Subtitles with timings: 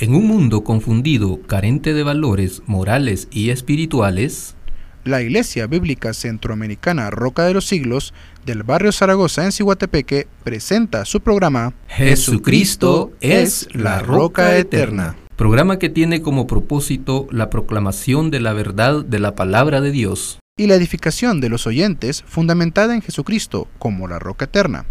[0.00, 4.56] En un mundo confundido, carente de valores morales y espirituales,
[5.04, 8.12] la Iglesia Bíblica Centroamericana Roca de los Siglos
[8.44, 15.14] del barrio Zaragoza en Cihuatepeque presenta su programa Jesucristo es la Roca Eterna.
[15.36, 20.40] Programa que tiene como propósito la proclamación de la verdad de la palabra de Dios
[20.56, 24.86] y la edificación de los oyentes fundamentada en Jesucristo como la Roca Eterna,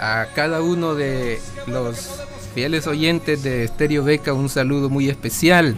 [0.00, 2.10] a cada uno de los
[2.54, 5.76] fieles oyentes de Stereo Beca un saludo muy especial.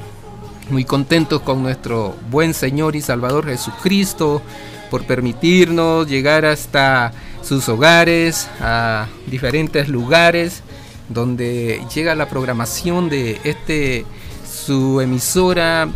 [0.71, 4.43] Muy contentos con nuestro buen Señor y Salvador Jesucristo
[4.91, 10.63] por permitirnos llegar hasta sus hogares, a diferentes lugares
[11.09, 14.05] donde llega la programación de este
[14.45, 15.89] su emisora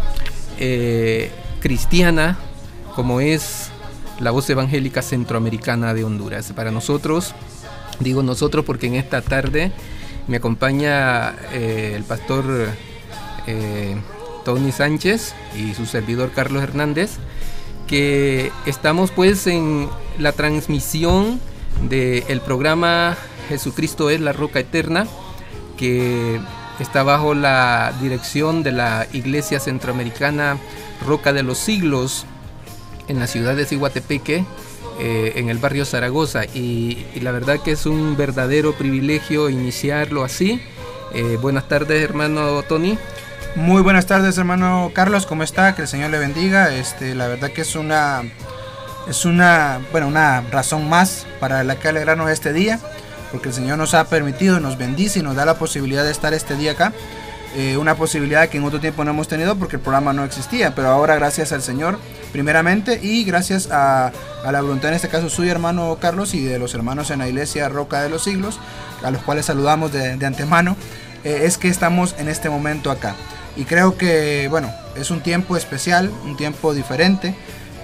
[0.59, 1.31] eh,
[1.61, 2.39] cristiana
[2.95, 3.71] como es
[4.21, 6.53] la voz evangélica centroamericana de Honduras.
[6.55, 7.35] Para nosotros
[8.01, 9.73] Digo nosotros porque en esta tarde
[10.27, 12.45] me acompaña eh, el pastor
[13.47, 13.97] eh,
[14.45, 17.19] Tony Sánchez y su servidor Carlos Hernández,
[17.87, 21.41] que estamos pues en la transmisión
[21.89, 23.17] del programa
[23.49, 25.07] Jesucristo es la Roca Eterna,
[25.77, 26.41] que
[26.79, 30.57] está bajo la dirección de la Iglesia Centroamericana
[31.07, 32.25] Roca de los Siglos
[33.09, 34.45] en la ciudad de Cihuatepeque,
[35.03, 40.61] eh, en el barrio Zaragoza y, la verdad que es un verdadero privilegio iniciarlo así.
[41.15, 42.99] Eh, buenas tardes hermano Tony.
[43.57, 45.75] Muy buenas tardes hermano Carlos, ¿cómo está?
[45.75, 46.75] Que el Señor le bendiga.
[46.75, 48.25] Este, la verdad que es una,
[49.09, 52.79] es una, bueno, una razón más para la que alegrarnos este día,
[53.33, 56.35] porque el Señor nos ha permitido, nos bendice y nos da la posibilidad de estar
[56.35, 56.93] este día acá.
[57.57, 60.73] Eh, una posibilidad que en otro tiempo no hemos tenido porque el programa no existía,
[60.73, 61.99] pero ahora gracias al Señor
[62.31, 64.13] primeramente y gracias a,
[64.45, 67.69] la voluntad en este caso suyo hermano Carlos y de los hermanos en la iglesia
[67.69, 68.61] Roca de los Siglos,
[69.03, 70.77] a los cuales saludamos de, antemano,
[71.25, 73.17] eh, es que estamos en este momento acá.
[73.57, 77.35] Y creo que, bueno, es un tiempo especial, un tiempo diferente.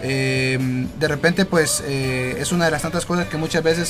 [0.01, 3.89] Eh, de repente pues es una de las tantas cosas que muchas veces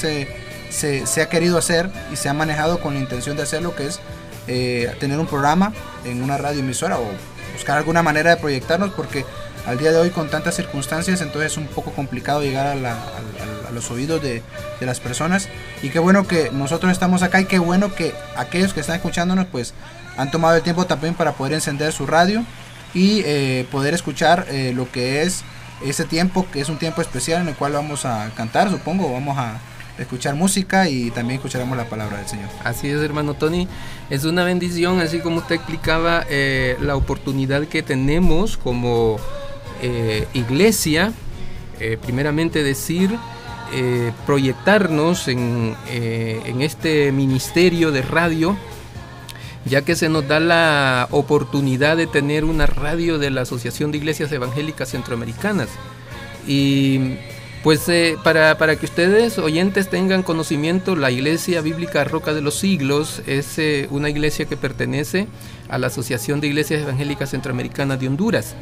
[0.71, 3.89] se, se ha querido hacer y se ha manejado con la intención de hacerlo, que
[3.89, 4.01] es
[4.49, 5.73] eh, tener un programa
[6.05, 7.05] en una radio emisora o
[7.53, 9.25] buscar alguna manera de proyectarnos porque
[9.67, 13.91] al día de hoy con tantas circunstancias entonces es un poco complicado llegar a, los
[13.91, 14.43] oídos de,
[14.81, 15.49] las personas.
[15.83, 19.47] Y qué bueno que nosotros estamos acá y qué bueno que aquellos que están escuchándonos
[19.47, 19.75] pues
[20.17, 22.45] han tomado el tiempo también para poder encender su radio
[22.95, 25.43] y eh, poder escuchar eh, lo que es
[25.85, 29.37] ese tiempo que es un tiempo especial en el cual vamos a cantar supongo vamos
[29.37, 29.59] a
[29.99, 32.49] escuchar música y también escucharemos la palabra del Señor.
[32.65, 33.69] Así es, hermano Tony.
[34.11, 39.19] Es una bendición, así como usted explicaba, eh, la oportunidad que tenemos como
[39.83, 41.13] eh, iglesia,
[41.81, 43.17] eh, primeramente decir,
[44.27, 48.57] proyectarnos en, en este ministerio de radio
[49.67, 53.99] ya que se nos da la oportunidad de tener una radio de la Asociación de
[53.99, 55.69] Iglesias Evangélicas Centroamericanas.
[56.47, 57.17] Y
[57.67, 63.23] pues eh, para, que ustedes, oyentes, tengan conocimiento, la Iglesia Bíblica Roca de los Siglos
[63.27, 65.27] es eh, una iglesia que pertenece
[65.69, 68.55] a la Asociación de Iglesias Evangélicas Centroamericanas de Honduras.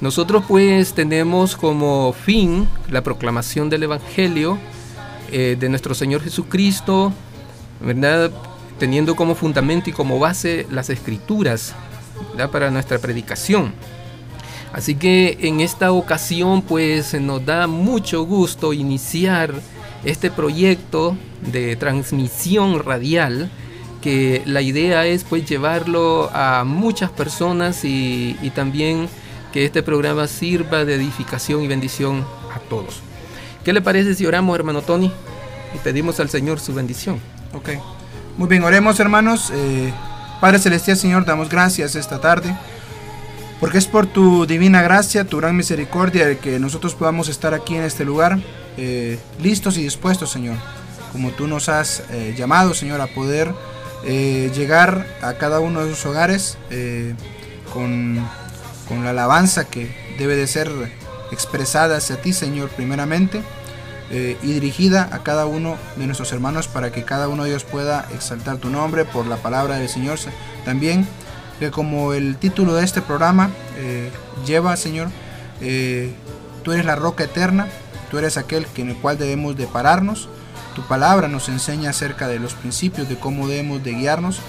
[0.00, 4.56] Nosotros pues tenemos como fin la proclamación del Evangelio
[5.30, 7.12] eh, de nuestro Señor Jesucristo,
[7.78, 8.30] ¿verdad?
[8.78, 11.74] teniendo como fundamento y como base las escrituras
[12.50, 13.74] para nuestra predicación.
[14.72, 19.52] Así que en esta ocasión pues nos da mucho gusto iniciar
[20.04, 21.16] este proyecto
[21.52, 23.50] de transmisión radial
[24.00, 29.08] que la idea es pues llevarlo a muchas personas y, también
[29.52, 32.24] que este programa sirva de edificación y bendición
[32.54, 33.00] a todos.
[33.64, 35.12] ¿Qué le parece si oramos hermano Tony
[35.74, 37.18] y pedimos al Señor su bendición?
[37.52, 37.70] Ok,
[38.38, 39.50] muy bien, oremos hermanos.
[39.52, 39.92] Eh,
[40.40, 42.56] Padre Celestial Señor, damos gracias esta tarde
[43.60, 47.84] porque es por tu divina gracia, tu gran misericordia, que nosotros podamos estar aquí en
[47.84, 48.40] este lugar,
[48.78, 50.56] eh, listos y dispuestos, Señor,
[51.12, 53.52] como tú nos has eh, llamado, Señor, a poder
[54.04, 56.56] eh, llegar a cada uno de sus hogares
[57.74, 58.26] con,
[59.04, 60.70] la alabanza que debe de ser
[61.30, 63.42] expresada hacia ti, Señor, primeramente.
[64.10, 68.08] y dirigida a cada uno de nuestros hermanos para que cada uno de ellos pueda
[68.12, 70.18] exaltar tu nombre por la palabra del Señor.
[70.64, 71.06] También
[71.60, 74.10] que como el título de este programa eh,
[74.46, 75.08] lleva, Señor,
[75.60, 76.10] eh,
[76.64, 77.68] tú eres la roca eterna,
[78.10, 80.28] tú eres aquel en el cual debemos de pararnos.
[80.74, 84.40] Tu palabra nos enseña acerca de los principios, de cómo debemos de guiarnos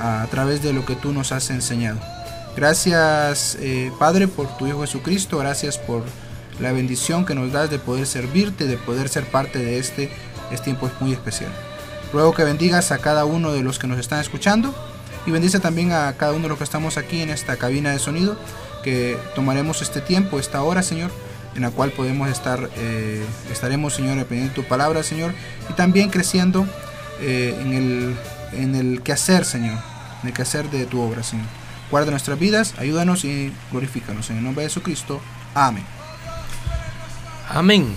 [0.00, 1.98] a, través de lo que tú nos has enseñado.
[2.54, 3.58] Gracias,
[3.98, 5.38] Padre, por tu Hijo Jesucristo.
[5.38, 6.04] Gracias por
[6.60, 10.12] la bendición que nos das de poder servirte, de poder ser parte de este,
[10.52, 11.50] este tiempo es muy especial.
[12.12, 14.74] Ruego que bendigas a cada uno de los que nos están escuchando
[15.26, 17.98] y bendice también a cada uno de los que estamos aquí en esta cabina de
[17.98, 18.36] sonido,
[18.82, 21.10] que tomaremos este tiempo, esta hora, Señor,
[21.54, 25.32] en la cual podemos estar, eh, estaremos, Señor, aprendiendo tu palabra, Señor,
[25.70, 26.66] y también creciendo
[27.20, 28.16] eh, en, el,
[28.52, 29.78] en el quehacer, Señor,
[30.22, 31.46] en el quehacer de tu obra, Señor.
[31.90, 34.30] Guarda nuestras vidas, ayúdanos y glorifícanos.
[34.30, 35.20] En el nombre de Jesucristo.
[35.54, 35.84] Amén.
[37.50, 37.94] Amén.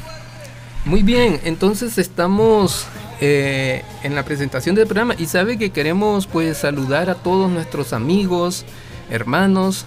[0.83, 2.85] Muy bien, entonces estamos
[3.21, 7.93] eh, en la presentación del programa y sabe que queremos pues saludar a todos nuestros
[7.93, 8.65] amigos,
[9.09, 9.85] hermanos,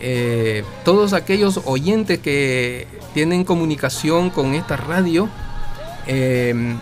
[0.00, 5.28] eh, todos aquellos oyentes que tienen comunicación con esta radio.
[6.06, 6.76] Eh,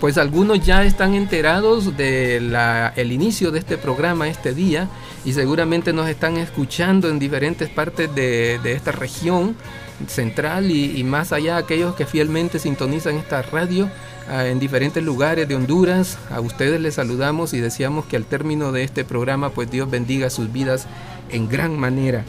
[0.00, 2.56] pues algunos ya están enterados del
[2.94, 4.88] el inicio de este programa este día
[5.24, 9.56] y seguramente nos están escuchando en diferentes partes de, de esta región
[10.06, 13.90] central y, más allá aquellos que fielmente sintonizan esta radio
[14.30, 16.18] ah, en diferentes lugares de Honduras.
[16.30, 20.30] A ustedes les saludamos y deseamos que al término de este programa pues Dios bendiga
[20.30, 20.86] sus vidas
[21.30, 22.24] en gran manera.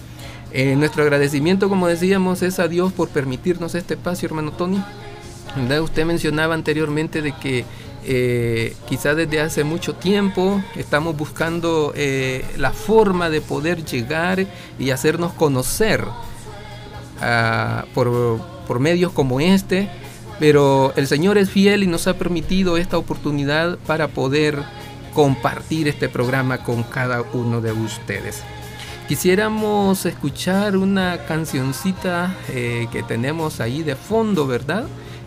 [0.51, 4.83] Eh, nuestro agradecimiento, como decíamos, es a Dios por permitirnos este espacio, hermano Tony.
[5.81, 7.66] Usted mencionaba anteriormente de que
[8.06, 14.45] eh, quizá desde hace mucho tiempo estamos buscando eh, la forma de poder llegar
[14.80, 16.06] y hacernos conocer
[17.94, 19.89] por, medios como este,
[20.39, 24.63] pero el Señor es fiel y nos ha permitido esta oportunidad para poder
[25.13, 28.44] compartir este programa con cada uno de ustedes.
[29.07, 34.86] Quisiéramos escuchar una cancioncita eh, que tenemos ahí de fondo, ¿verdad?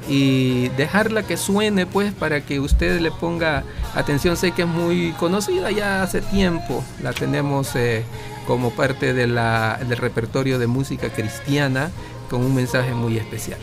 [0.08, 3.64] Y dejarla que suene pues para que usted le ponga
[3.94, 4.36] atención.
[4.36, 8.04] Sé que es muy conocida ya hace tiempo, la tenemos eh,
[8.46, 9.36] como parte del
[9.96, 11.90] repertorio de música cristiana
[12.28, 13.58] con un mensaje muy especial.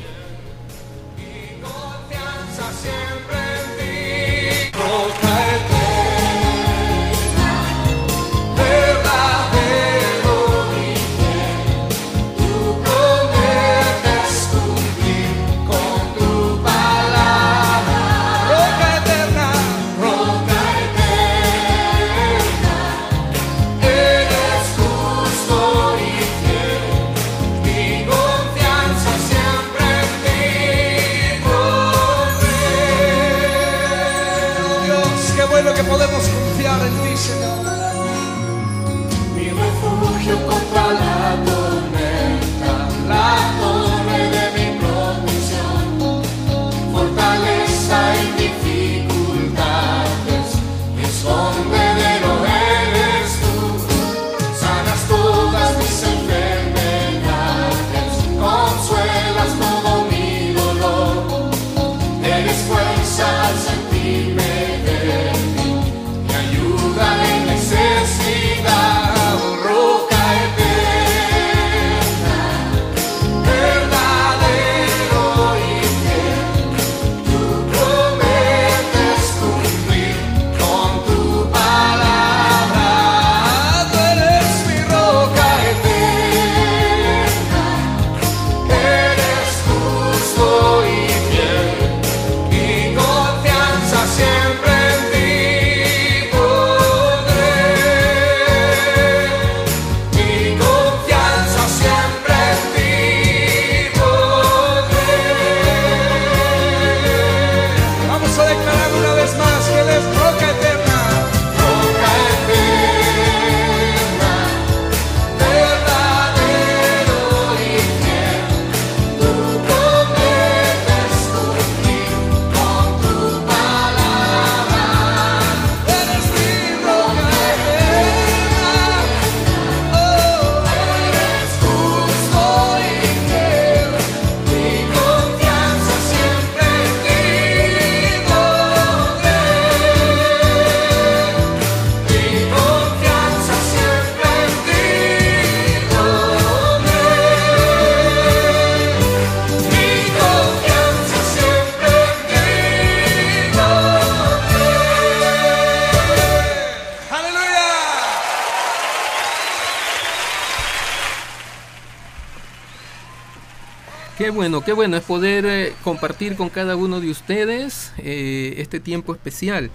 [164.60, 169.14] Bueno, qué bueno es poder eh, compartir con cada uno de ustedes eh, este tiempo
[169.14, 169.70] especial.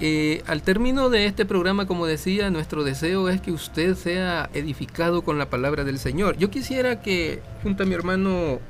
[0.00, 5.22] Eh, al término de este programa, como decía, nuestro deseo es que usted sea edificado
[5.22, 6.36] con la palabra del Señor.
[6.36, 8.60] Yo quisiera que junto a mi hermano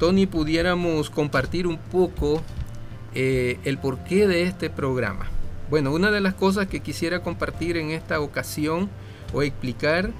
[0.00, 2.42] Tony pudiéramos compartir un poco
[3.14, 5.28] el porqué de este programa.
[5.68, 8.88] Bueno, una de las cosas que quisiera compartir en esta ocasión
[9.32, 10.10] o explicar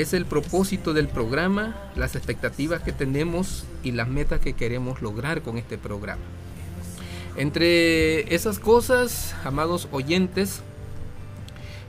[0.00, 5.42] es el propósito del programa, las expectativas que tenemos y las metas que queremos lograr
[5.42, 6.22] con este programa.
[7.36, 10.60] Entre esas cosas, amados oyentes,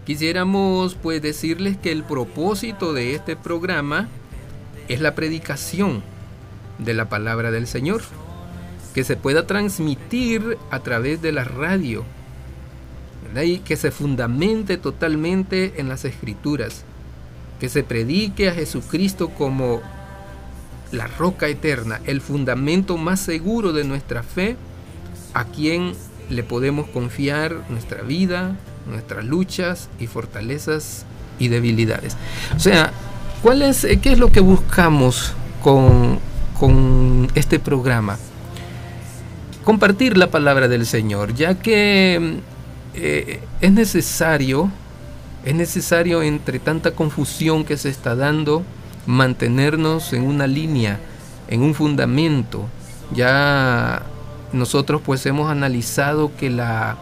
[0.05, 4.07] quisiéramos pues decirles que el propósito de este programa
[4.87, 6.01] es la predicación
[6.77, 8.01] de la palabra del Señor,
[8.93, 12.03] que se pueda transmitir a través de la radio,
[13.43, 16.83] y que se fundamente totalmente en las escrituras
[17.59, 19.81] que se predique a Jesucristo como
[20.91, 24.55] la roca eterna, el fundamento más seguro de nuestra fe,
[25.33, 25.93] a quien
[26.29, 28.55] le podemos confiar nuestra vida,
[28.89, 31.05] nuestras luchas y fortalezas
[31.37, 32.17] y debilidades.
[32.55, 32.91] O sea,
[33.41, 36.19] ¿cuál eh, ¿qué es lo que buscamos con,
[36.59, 38.17] con este programa?
[39.63, 42.39] Compartir la palabra del Señor, ya que
[42.95, 44.71] eh, es necesario
[45.45, 48.63] es necesario entre tanta confusión que se está dando
[49.05, 50.99] mantenernos en una línea,
[51.47, 52.65] en un fundamento.
[53.13, 54.03] Ya
[54.53, 56.97] nosotros pues hemos analizado que la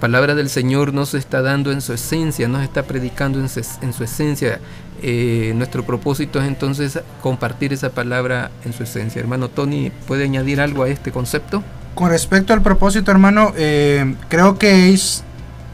[0.00, 4.60] palabra del Señor nos está dando en su esencia, nos está predicando en su, esencia.
[5.02, 9.20] Eh, nuestro propósito es entonces compartir esa palabra en su esencia.
[9.20, 11.62] Hermano Tony, ¿puede añadir algo a este concepto?
[11.94, 15.24] Con respecto al propósito, hermano, eh, creo que es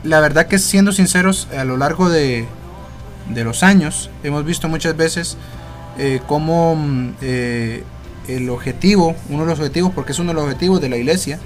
[0.02, 2.46] la verdad que siendo sinceros, a lo largo de,
[3.34, 5.36] los años hemos visto muchas veces
[5.98, 7.84] eh, cómo mm, eh,
[8.28, 11.38] el objetivo, uno de los objetivos, porque es uno de los objetivos de la iglesia,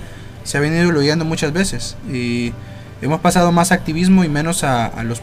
[0.45, 1.97] se ha venido olvidando muchas veces.
[2.11, 2.53] Y
[3.03, 5.21] hemos pasado más activismo y menos a, los,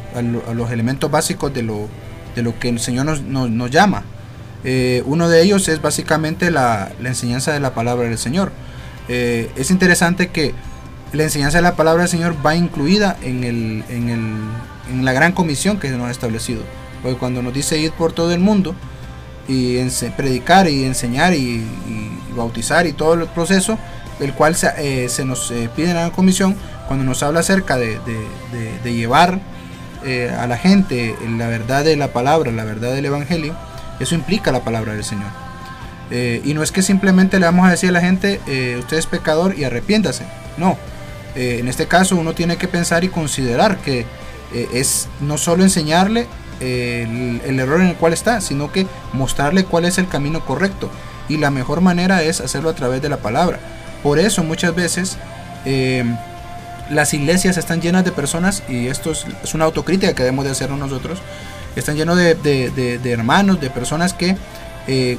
[0.71, 1.87] elementos básicos de lo,
[2.35, 4.03] de lo que el Señor nos, llama.
[4.63, 8.51] Eh, uno de ellos es básicamente la, la, enseñanza de la palabra del Señor.
[9.07, 10.53] es interesante que
[11.13, 14.21] la enseñanza de la palabra del Señor va incluida en, el, en, el,
[14.91, 16.61] en la gran comisión que nos ha establecido.
[17.01, 18.75] Porque cuando nos dice ir por todo el mundo
[19.47, 19.77] y
[20.15, 21.65] predicar y enseñar y,
[22.35, 23.77] bautizar y todo el proceso,
[24.21, 26.55] el cual se, eh, se nos eh, pide en la comisión,
[26.87, 27.99] cuando nos habla acerca de,
[28.83, 29.39] de, llevar
[30.05, 33.55] eh, a la gente la verdad de la palabra, la verdad del Evangelio,
[33.99, 35.29] eso implica la palabra del Señor.
[36.11, 38.39] y no es que simplemente le vamos a decir a la gente,
[38.79, 40.25] usted es pecador y arrepiéntase.
[40.57, 40.77] No,
[41.35, 44.05] eh, en este caso uno tiene que pensar y considerar que
[44.53, 46.27] eh, es no solo enseñarle
[46.59, 50.89] eh, el, error en el cual está, sino que mostrarle cuál es el camino correcto.
[51.29, 53.59] Y la mejor manera es hacerlo a través de la palabra.
[54.03, 55.17] Por eso muchas veces
[56.89, 60.79] las iglesias están llenas de personas, y esto es, una autocrítica que debemos de hacernos
[60.79, 61.19] nosotros,
[61.75, 64.35] están llenos de, hermanos, de personas que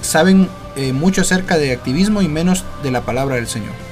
[0.02, 0.50] saben
[0.92, 3.91] mucho acerca de activismo y menos de la palabra del Señor.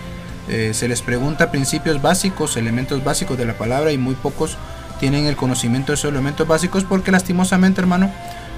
[0.53, 4.57] Eh, se les pregunta principios básicos, elementos básicos de la palabra y muy pocos
[4.99, 8.11] tienen el conocimiento de esos elementos básicos porque lastimosamente hermano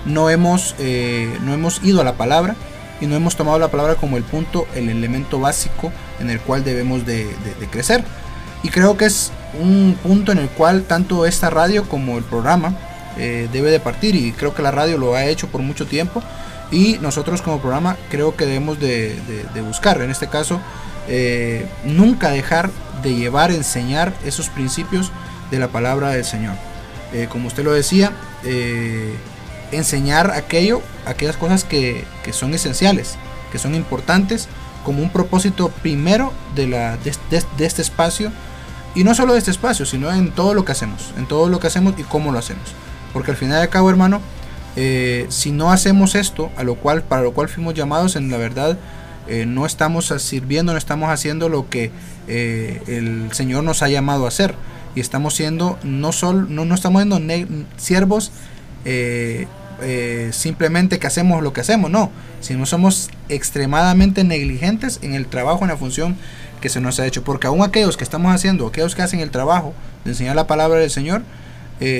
[0.07, 2.57] no hemos, eh, no hemos ido a la palabra
[3.03, 6.65] y no hemos tomado la palabra como el punto, el elemento básico en el cual
[6.65, 7.29] debemos de,
[7.71, 8.03] crecer.
[8.63, 9.31] Y creo que es
[9.61, 12.75] un punto en el cual tanto esta radio como el programa
[13.19, 16.23] eh, debe de partir y creo que la radio lo ha hecho por mucho tiempo
[16.71, 19.21] y nosotros como programa creo que debemos de,
[19.53, 20.59] de buscar en este caso
[21.09, 22.71] eh, nunca dejar
[23.03, 25.11] de llevar, enseñar esos principios
[25.51, 26.55] de la palabra del Señor.
[27.13, 28.13] Eh, como usted lo decía,
[28.45, 29.15] eh,
[29.73, 33.17] enseñar aquello, aquellas cosas que, son esenciales,
[33.51, 34.49] que son importantes,
[34.85, 38.31] como un propósito primero de, la, de, este espacio,
[38.95, 41.59] y no solo de este espacio, sino en todo lo que hacemos, en todo lo
[41.61, 42.65] que hacemos y cómo lo hacemos.
[43.13, 44.21] Porque al final de cabo, hermano,
[45.29, 48.79] si no hacemos esto, a lo cual, para lo cual fuimos llamados, en la verdad,
[49.29, 51.91] eh, no estamos sirviendo, no estamos haciendo lo que
[52.29, 54.55] eh, el Señor nos ha llamado a hacer.
[54.95, 57.21] Y estamos siendo, no, solo, no, no estamos siendo
[57.77, 58.31] siervos
[58.85, 59.47] eh,
[60.33, 62.11] simplemente que hacemos lo que hacemos, no,
[62.41, 66.17] sino somos extremadamente negligentes en el trabajo, en la función
[66.61, 67.25] que se nos ha hecho.
[67.25, 69.73] Porque aún aquellos que estamos haciendo, aquellos que hacen el trabajo
[70.05, 71.23] de enseñar la palabra del Señor,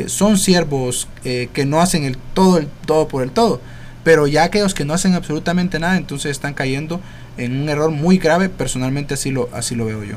[0.07, 3.61] son siervos que no hacen el todo, el todo por el todo
[4.05, 7.01] pero ya aquellos que no hacen absolutamente nada, entonces están cayendo
[7.37, 8.49] en un error muy grave.
[8.49, 10.17] Personalmente así lo, así lo veo yo.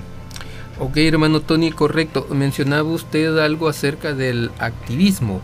[0.79, 2.27] Ok, hermano Tony, correcto.
[2.31, 5.41] Mencionaba usted algo acerca del activismo.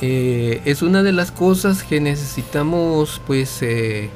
[0.00, 4.08] Eh, es una de las cosas que necesitamos pues eh,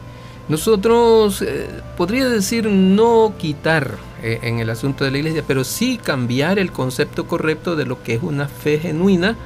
[0.49, 5.99] nosotros, eh, podría decir, no quitar eh, en el asunto de la iglesia, pero sí
[6.03, 9.37] cambiar el concepto correcto de lo que es una fe genuina.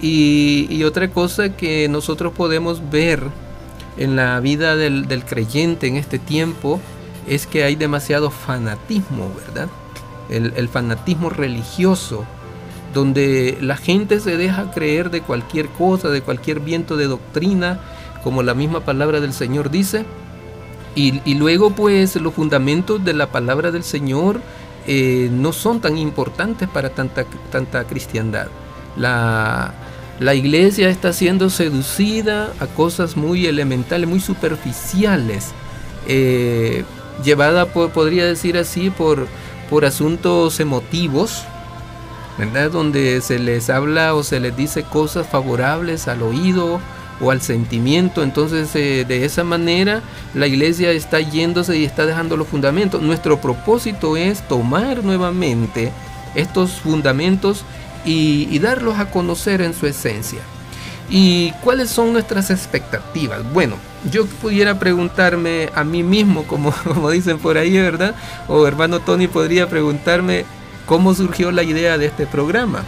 [0.00, 3.22] Y, otra cosa que nosotros podemos ver
[3.96, 6.80] en la vida del, creyente en este tiempo
[7.26, 9.68] es que hay demasiado fanatismo, ¿verdad?
[10.28, 12.24] el fanatismo religioso,
[12.92, 17.78] donde la gente se deja creer de cualquier cosa, de cualquier viento de doctrina,
[18.24, 20.04] como la misma palabra del Señor dice,
[20.96, 24.40] y, luego pues los fundamentos de la palabra del Señor
[24.86, 28.46] eh, no son tan importantes para tanta, tanta cristiandad.
[28.96, 29.74] La,
[30.34, 35.52] iglesia está siendo seducida a cosas muy elementales, muy superficiales,
[36.08, 36.84] eh,
[37.24, 39.26] llevada, podría decir así, por,
[39.68, 41.44] por asuntos emotivos,
[42.38, 42.70] ¿verdad?
[42.70, 46.80] Donde se les habla o se les dice cosas favorables al oído,
[47.20, 48.22] o al sentimiento.
[48.22, 50.02] Entonces, eh, de esa manera,
[50.34, 53.02] la iglesia está yéndose y está dejando los fundamentos.
[53.02, 55.92] Nuestro propósito es tomar nuevamente
[56.34, 57.64] estos fundamentos
[58.06, 60.40] y, darlos a conocer en su esencia.
[61.10, 63.40] ¿Y cuáles son nuestras expectativas?
[63.52, 63.76] Bueno,
[64.10, 68.14] yo pudiera preguntarme a mí mismo, como, como dicen por ahí, ¿verdad?
[68.48, 70.44] O hermano Tony podría preguntarme
[70.86, 72.84] cómo surgió la idea de este programa.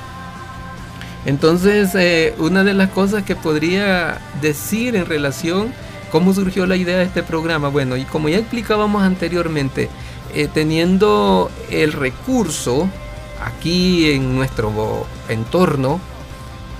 [1.26, 5.72] Entonces, eh, una de las cosas que podría decir en relación
[6.10, 9.90] cómo surgió la idea de este programa, bueno, y como ya explicábamos anteriormente,
[10.34, 12.88] eh, teniendo el recurso
[13.42, 16.00] aquí en nuestro entorno,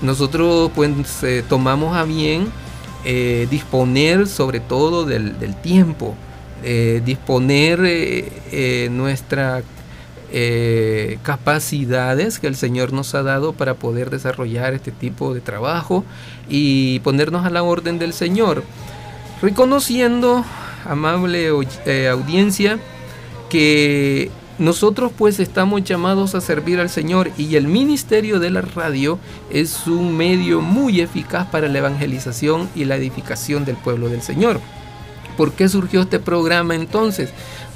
[0.03, 0.91] nosotros pues
[1.23, 2.51] eh, tomamos a bien
[3.51, 6.15] disponer sobre todo del, tiempo,
[7.05, 7.81] disponer
[8.91, 9.63] nuestra
[10.31, 16.05] eh, capacidades que el Señor nos ha dado para poder desarrollar este tipo de trabajo
[16.51, 18.63] y ponernos a la orden del Señor,
[19.41, 20.45] reconociendo,
[20.85, 21.49] amable
[21.87, 22.79] eh, audiencia,
[23.49, 29.19] que nosotros pues estamos llamados a servir al Señor y el ministerio de la radio
[29.51, 34.61] es un medio muy eficaz para la evangelización y la edificación del pueblo del Señor.
[35.37, 37.31] ¿Por qué surgió este programa entonces?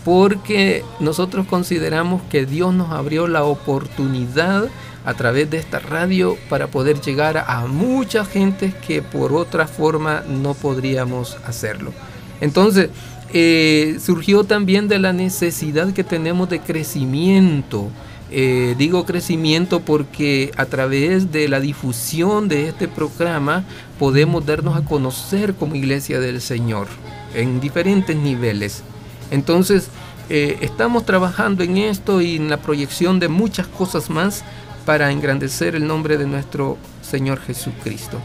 [0.04, 4.68] porque nosotros consideramos que Dios nos abrió la oportunidad
[5.04, 10.22] a través de esta radio para poder llegar a mucha gente que por otra forma
[10.28, 11.92] no podríamos hacerlo.
[12.40, 12.90] Entonces,
[13.32, 17.88] eh, surgió también de la necesidad que tenemos de crecimiento.
[18.30, 23.64] Eh, digo crecimiento porque a través de la difusión de este programa
[23.98, 26.88] podemos darnos a conocer como iglesia del Señor
[27.34, 28.82] en diferentes niveles.
[29.30, 29.88] Entonces,
[30.30, 34.44] eh, estamos trabajando en esto y en la proyección de muchas cosas más
[34.86, 38.18] para engrandecer el nombre de nuestro Señor Jesucristo.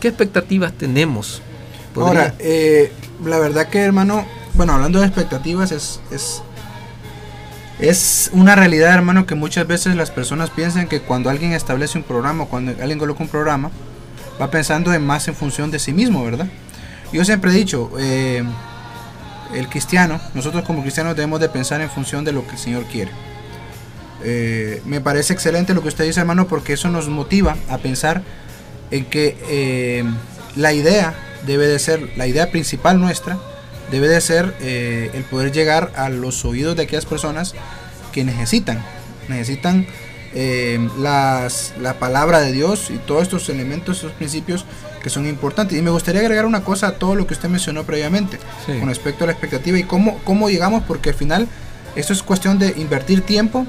[0.00, 1.40] ¿Qué expectativas tenemos?
[1.96, 2.92] Ahora, eh,
[3.24, 6.42] la verdad que hermano, bueno, hablando de expectativas, es, es,
[7.78, 12.04] es una realidad, hermano, que muchas veces las personas piensan que cuando alguien establece un
[12.04, 13.70] programa, cuando alguien coloca un programa,
[14.40, 16.46] va pensando en más en función de sí mismo, ¿verdad?
[17.12, 18.44] Yo siempre he dicho, eh,
[19.54, 22.84] el cristiano, nosotros como cristianos debemos de pensar en función de lo que el Señor
[22.84, 23.10] quiere.
[24.24, 28.22] Eh, me parece excelente lo que usted dice, hermano, porque eso nos motiva a pensar
[28.90, 30.04] en que
[30.56, 33.38] la idea debe de ser, la idea principal nuestra,
[33.90, 37.54] debe de ser eh, el poder llegar a los oídos de aquellas personas
[38.12, 38.84] que necesitan,
[39.28, 39.86] necesitan
[40.98, 44.66] las, la palabra de Dios y todos estos elementos, estos principios
[45.02, 45.78] que son importantes.
[45.78, 49.24] Y me gustaría agregar una cosa a todo lo que usted mencionó previamente con respecto
[49.24, 51.48] a la expectativa y cómo, cómo llegamos, porque al final
[51.94, 53.66] esto es cuestión de invertir tiempo.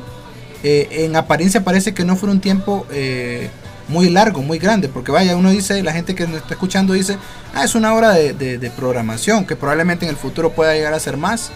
[0.64, 3.50] Eh, en apariencia parece que no fue un tiempo eh,
[3.88, 7.18] muy largo, muy grande, porque vaya, uno dice, la gente que nos está escuchando dice,
[7.54, 11.18] ah, es una hora de, programación, que probablemente en el futuro pueda llegar a ser
[11.18, 11.52] más.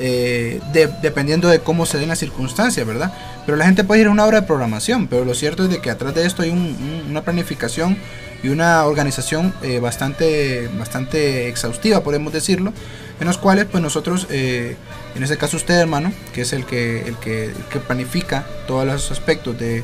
[0.00, 0.60] Eh,
[1.02, 3.12] dependiendo de cómo se den las circunstancias, ¿verdad?
[3.44, 5.80] Pero la gente puede ir a una hora de programación, pero lo cierto es de
[5.80, 7.98] que atrás de esto hay una planificación
[8.42, 12.72] y una organización eh, bastante, bastante exhaustiva, podemos decirlo,
[13.20, 14.76] en los cuales pues nosotros, eh,
[15.14, 17.52] en este caso usted hermano, que es el que, el que,
[17.86, 19.82] planifica todos los aspectos de,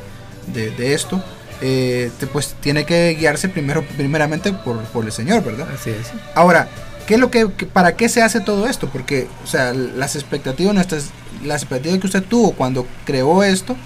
[0.52, 1.22] de, esto,
[1.66, 5.66] eh, pues tiene que guiarse primero, primeramente por, por, el Señor, ¿verdad?
[5.74, 6.08] Así es.
[6.34, 6.68] Ahora,
[7.06, 8.90] ¿qué es lo que, ¿para qué se hace todo esto?
[8.90, 11.08] Porque, o sea, las expectativas, nuestras,
[11.42, 13.76] las expectativas que usted tuvo cuando creó esto,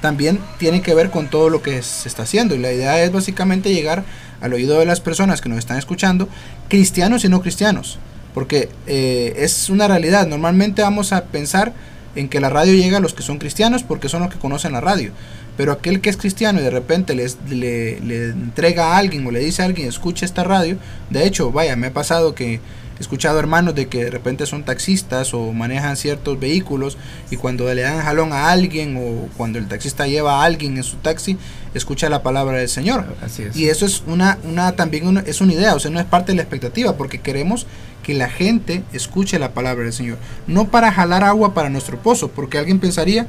[0.00, 2.54] también tiene que ver con todo lo que se está haciendo.
[2.54, 4.04] Y la idea es básicamente llegar
[4.40, 6.30] al oído de las personas que nos están escuchando,
[6.68, 7.98] cristianos y no cristianos.
[8.32, 10.26] Porque eh, es una realidad.
[10.26, 11.74] Normalmente vamos a pensar
[12.14, 14.72] en que la radio llega a los que son cristianos porque son los que conocen
[14.72, 15.12] la radio.
[15.56, 19.40] Pero aquel que es cristiano y de repente les, le, entrega a alguien o le
[19.40, 20.76] dice a alguien, escuche esta radio.
[21.10, 22.60] De hecho, vaya, me ha pasado que
[22.98, 26.98] He escuchado hermanos de que de repente son taxistas o manejan ciertos vehículos
[27.30, 30.82] y cuando le dan jalón a alguien o cuando el taxista lleva a alguien en
[30.82, 31.38] su taxi,
[31.74, 33.04] escucha la palabra del Señor.
[33.24, 33.56] Así es.
[33.56, 36.32] Y eso es una, una también una- es una idea, o sea, no es parte
[36.32, 37.68] de la expectativa, porque queremos
[38.08, 40.16] que la gente escuche la palabra del Señor.
[40.46, 43.26] No para jalar agua para nuestro pozo, porque alguien pensaría,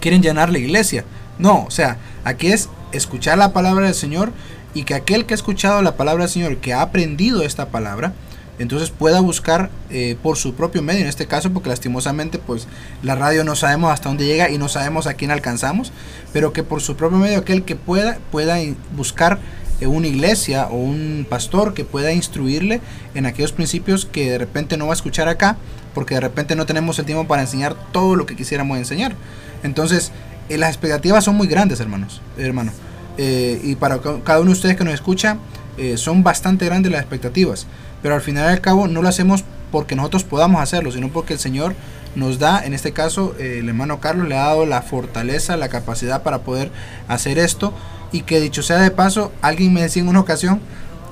[0.00, 1.04] quieren llenar la iglesia.
[1.40, 4.30] No, o sea, aquí es escuchar la palabra del Señor
[4.74, 8.12] y que aquel que ha escuchado la palabra del Señor, que ha aprendido esta palabra,
[8.60, 12.68] entonces pueda buscar eh, por su propio medio, en este caso, porque lastimosamente pues
[13.02, 15.90] la radio no sabemos hasta dónde llega y no sabemos a quién alcanzamos,
[16.32, 18.56] pero que por su propio medio aquel que pueda, pueda
[18.94, 19.40] buscar
[19.86, 22.80] una iglesia o un pastor que pueda instruirle
[23.14, 25.56] en aquellos principios que de repente no va a escuchar acá,
[25.94, 29.14] porque de repente no tenemos el tiempo para enseñar todo lo que quisiéramos enseñar.
[29.62, 30.12] Entonces,
[30.48, 32.72] eh, las expectativas son muy grandes, hermanos, hermano.
[33.18, 35.38] Eh, y para ca- cada uno de ustedes que nos escucha,
[35.78, 37.66] eh, son bastante grandes las expectativas.
[38.02, 41.34] Pero al final y al cabo no lo hacemos porque nosotros podamos hacerlo, sino porque
[41.34, 41.74] el Señor
[42.16, 46.22] nos da, en este caso, el hermano Carlos le ha dado la fortaleza, la capacidad
[46.22, 46.70] para poder
[47.08, 47.72] hacer esto.
[48.12, 50.60] Y que dicho sea de paso, alguien me decía en una ocasión,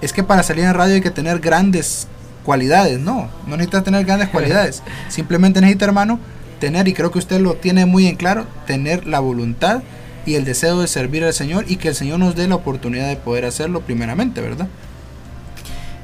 [0.00, 2.08] es que para salir en radio hay que tener grandes
[2.44, 2.98] cualidades.
[2.98, 4.82] No, no necesita tener grandes cualidades.
[5.08, 6.18] Simplemente necesita, hermano,
[6.58, 9.82] tener, y creo que usted lo tiene muy en claro, tener la voluntad
[10.26, 13.08] y el deseo de servir al Señor y que el Señor nos dé la oportunidad
[13.08, 14.68] de poder hacerlo primeramente, ¿verdad?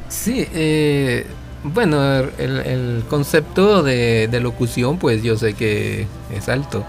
[0.09, 1.27] Sí, eh,
[1.65, 6.85] bueno, el, el concepto de, de locución, pues yo sé que es alto.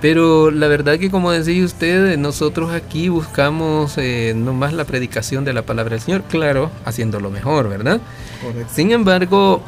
[0.00, 5.54] Pero la verdad que como decía usted, nosotros aquí buscamos eh, nomás la predicación de
[5.54, 8.00] la palabra del Señor, claro, haciéndolo mejor, ¿verdad?
[8.42, 8.72] Correcto.
[8.74, 9.62] Sin embargo,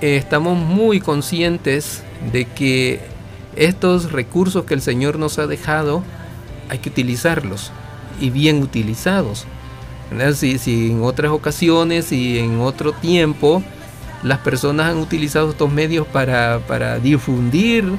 [0.00, 3.00] eh, estamos muy conscientes de que
[3.56, 6.02] estos recursos que el Señor nos ha dejado
[6.68, 7.70] hay que utilizarlos
[8.20, 9.46] y bien utilizados.
[10.34, 13.62] Si, si en otras ocasiones y en otro tiempo
[14.22, 17.92] las personas han utilizado estos medios para, para difundir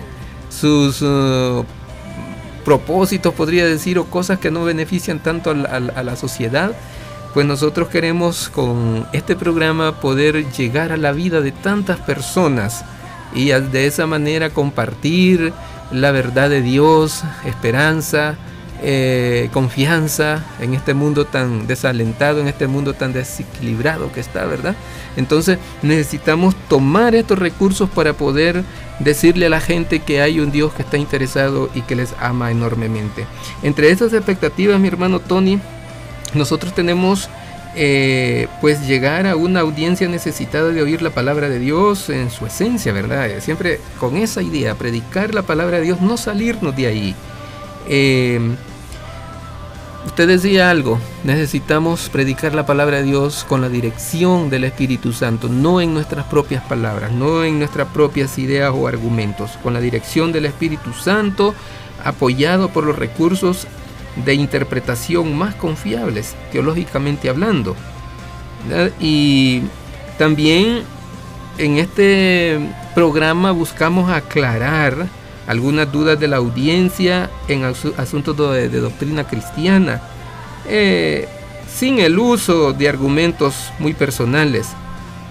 [0.49, 1.63] sus uh,
[2.63, 6.71] propósitos, podría decir, o cosas que no benefician tanto a la, a la- sociedad,
[7.33, 12.85] pues nosotros queremos con este programa poder llegar a la vida de tantas personas
[13.33, 15.51] y de esa manera compartir
[15.91, 18.35] la verdad de Dios, esperanza,
[18.87, 24.75] eh, confianza en este mundo tan desalentado, en este mundo tan desequilibrado que está, ¿verdad?
[25.17, 28.63] Entonces necesitamos tomar estos recursos para poder
[28.99, 32.51] decirle a la gente que hay un Dios que está interesado y que les ama
[32.51, 33.25] enormemente.
[33.63, 35.59] Entre esas expectativas, mi hermano Tony,
[36.35, 37.27] nosotros tenemos
[37.75, 42.45] eh, pues llegar a una audiencia necesitada de oír la palabra de Dios en su
[42.45, 43.31] esencia, ¿verdad?
[43.31, 47.15] Eh, Siempre con esa idea, predicar la palabra de Dios, no salirnos de ahí.
[50.05, 55.49] Usted decía algo, necesitamos predicar la palabra de Dios con la dirección del Espíritu Santo,
[55.49, 60.31] no en nuestras propias palabras, no en nuestras propias ideas o argumentos, con la dirección
[60.31, 61.53] del Espíritu Santo,
[62.03, 63.67] apoyado por los recursos
[64.23, 67.75] de interpretación más confiables, teológicamente hablando.
[68.99, 69.63] Y
[70.17, 70.83] también
[71.57, 72.59] en este
[72.93, 75.07] programa buscamos aclarar
[75.47, 80.01] algunas dudas de la audiencia en asu- asuntos de, doctrina cristiana,
[80.67, 81.27] eh,
[81.73, 84.67] sin el uso de argumentos muy personales,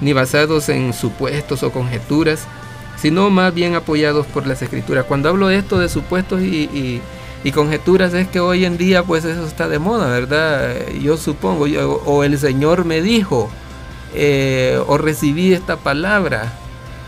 [0.00, 2.46] ni basados en supuestos o conjeturas,
[3.00, 5.05] sino más bien apoyados por las escrituras.
[5.07, 7.00] Cuando hablo de esto de supuestos y,
[7.53, 10.88] conjeturas es que hoy en día pues eso está de moda, ¿verdad?
[11.03, 11.64] Yo supongo,
[12.07, 13.50] o el Señor me dijo,
[14.14, 16.53] eh, o recibí esta palabra,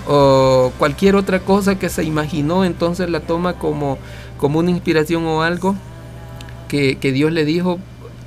[0.09, 3.99] o cualquier otra cosa que se imaginó, entonces la toma como,
[4.39, 5.75] como una inspiración o algo
[6.69, 7.79] que, que Dios le dijo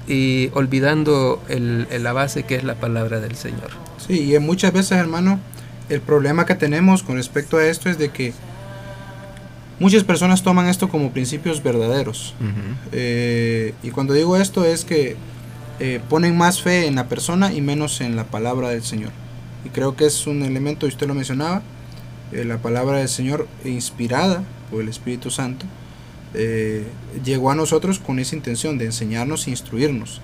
[0.08, 3.70] y olvidando el- el- la base que es la palabra del Señor.
[4.06, 5.40] Sí, y muchas veces, hermano,
[5.90, 8.34] el problema que tenemos con respecto a esto es de que
[9.80, 12.34] muchas personas toman esto como principios verdaderos.
[12.92, 15.16] Eh, y cuando digo esto es que
[15.80, 19.12] eh, ponen más fe en la persona y menos en la palabra del Señor.
[19.66, 21.62] Y creo que es un elemento, y usted lo mencionaba,
[22.32, 25.66] eh, la palabra del Señor inspirada por el Espíritu Santo,
[26.34, 26.86] eh,
[27.26, 30.22] llegó a nosotros con esa intención de enseñarnos e instruirnos.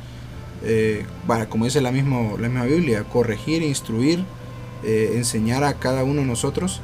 [0.63, 4.23] Eh, para, como dice la misma, la misma Biblia, corregir, instruir,
[4.83, 6.79] eh, enseñar a cada uno de nosotros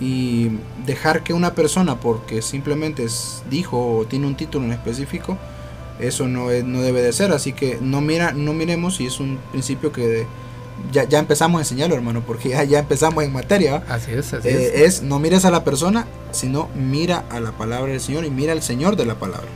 [0.00, 0.50] y
[0.86, 5.36] dejar que una persona, porque simplemente es- dijo o tiene un título en específico,
[5.98, 7.32] eso no, es- no debe de ser.
[7.32, 10.26] Así que no, mira, no miremos y es un principio que
[10.92, 13.78] ya, ya empezamos a enseñarlo, hermano, porque ya, ya empezamos en materia.
[13.88, 13.94] ¿va?
[13.94, 14.96] Así es, así Eh, es.
[14.96, 18.52] es no mires a la persona, sino mira a la palabra del Señor y mira
[18.52, 19.48] al Señor de la palabra.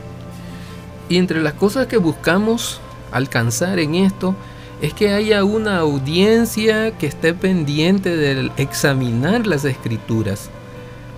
[1.09, 2.79] Y entre las cosas que buscamos
[3.11, 4.35] alcanzar en esto
[4.81, 10.49] es que haya una audiencia que esté pendiente de examinar las escrituras.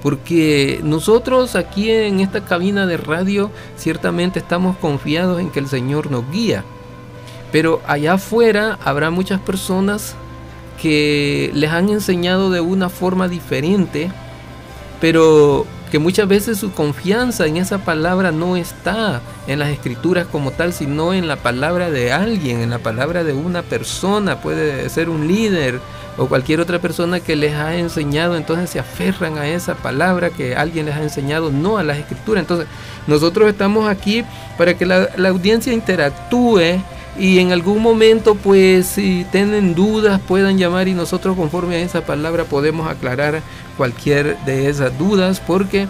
[0.03, 6.11] Porque nosotros aquí en esta cabina de radio ciertamente estamos confiados en que el Señor
[6.11, 6.63] nos guía.
[7.55, 10.13] Pero allá afuera habrá muchas personas
[10.81, 14.11] que les han enseñado de una forma diferente,
[14.99, 20.51] pero que muchas veces su confianza en esa palabra no está en las escrituras como
[20.51, 25.07] tal, sino en la palabra de alguien, en la palabra de una persona, puede ser
[25.07, 25.79] un líder
[26.17, 30.57] o cualquier otra persona que les ha enseñado, entonces se aferran a esa palabra que
[30.57, 32.41] alguien les ha enseñado, no a las escrituras.
[32.41, 32.67] Entonces
[33.07, 34.25] nosotros estamos aquí
[34.57, 36.81] para que la, la audiencia interactúe
[37.17, 42.05] y en algún momento pues si tienen dudas puedan llamar y nosotros conforme a esa
[42.05, 43.41] palabra podemos aclarar
[43.77, 45.87] cualquier de esas dudas porque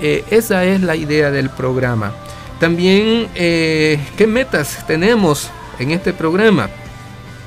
[0.00, 2.12] eh, esa es la idea del programa.
[2.58, 6.70] También, eh, ¿qué metas tenemos en este programa?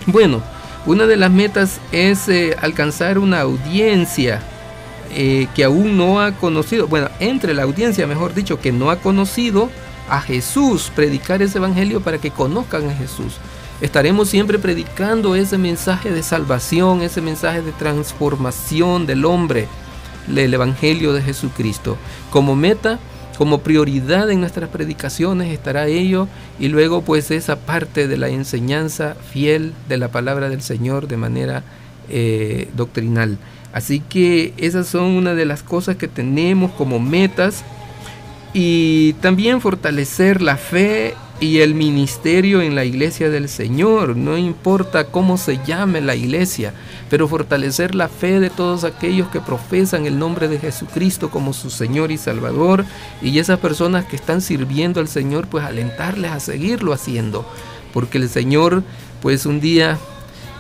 [0.05, 0.41] Bueno,
[0.85, 4.41] una de las metas es eh, alcanzar una audiencia
[5.55, 9.69] que aún no ha conocido, bueno, entre la audiencia, mejor dicho, que no ha conocido
[10.10, 13.36] a Jesús, predicar ese evangelio para que conozcan a Jesús.
[13.82, 19.68] Estaremos siempre predicando ese mensaje de salvación, ese mensaje de transformación del hombre,
[20.30, 21.98] el evangelio de Jesucristo.
[22.32, 23.00] Como meta,
[23.38, 29.15] como prioridad en nuestras predicaciones estará ello y luego pues esa parte de la enseñanza
[29.32, 31.63] fiel de la palabra del Señor de manera
[32.10, 33.38] eh, doctrinal.
[33.74, 37.65] Así que esas son una de las cosas que tenemos como metas
[38.58, 44.15] y también fortalecer la fe y el ministerio en la iglesia del Señor.
[44.15, 46.74] No importa cómo se llame la iglesia,
[47.10, 51.70] pero fortalecer la fe de todos aquellos que profesan el nombre de Jesucristo como su
[51.70, 52.86] Señor y Salvador
[53.22, 57.46] y esas personas que están sirviendo al Señor, pues alentarles a seguirlo haciendo,
[57.94, 58.84] porque el Señor
[59.22, 59.98] pues un día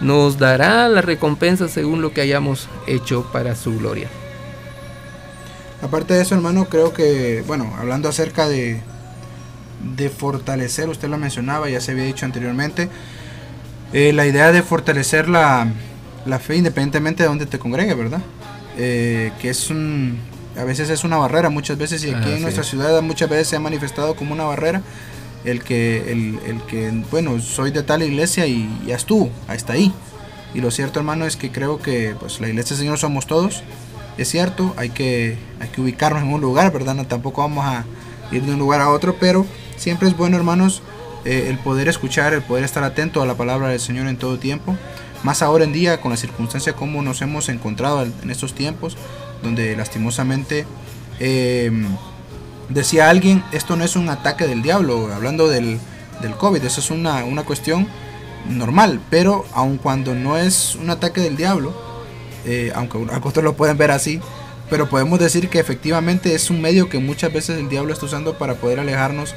[0.01, 4.09] nos dará la recompensa según lo que hayamos hecho para su gloria.
[5.81, 8.81] Aparte de eso, hermano, creo que, bueno, hablando acerca de,
[9.95, 12.89] de fortalecer, usted lo mencionaba, ya se había dicho anteriormente,
[13.93, 15.67] eh, la idea de fortalecer la,
[16.25, 18.21] la, fe independientemente de donde te congregue, ¿verdad?
[18.77, 20.17] Eh, que es un,
[20.57, 23.55] a veces es una barrera, muchas veces, y aquí en nuestra ciudad muchas veces se
[23.55, 24.81] ha manifestado como una barrera
[25.43, 29.93] el que, el, el que bueno, soy de tal iglesia y ya estuvo, hasta ahí.
[30.53, 33.61] Y lo cierto, hermano, es que creo que pues, la iglesia del Señor somos todos
[34.17, 36.95] es cierto, hay que, hay que ubicarnos en un lugar, ¿verdad?
[36.95, 37.85] No, tampoco vamos a
[38.31, 39.45] ir de un lugar a otro, pero
[39.77, 40.81] siempre es bueno, hermanos,
[41.25, 44.37] eh, el poder escuchar, el poder estar atento a la palabra del Señor en todo
[44.37, 44.75] tiempo.
[45.23, 48.95] Más ahora en día, con la circunstancia como nos hemos encontrado en estos tiempos,
[49.41, 50.65] donde lastimosamente
[51.19, 51.87] em,
[52.69, 55.79] decía alguien, esto no es un ataque del diablo, hablando del,
[56.21, 57.87] del COVID, eso es una, una cuestión
[58.49, 61.73] normal, pero aun cuando no es un ataque del diablo,
[62.45, 64.19] eh, aunque otros lo pueden ver así,
[64.69, 68.37] pero podemos decir que efectivamente es un medio que muchas veces el diablo está usando
[68.37, 69.35] para poder alejarnos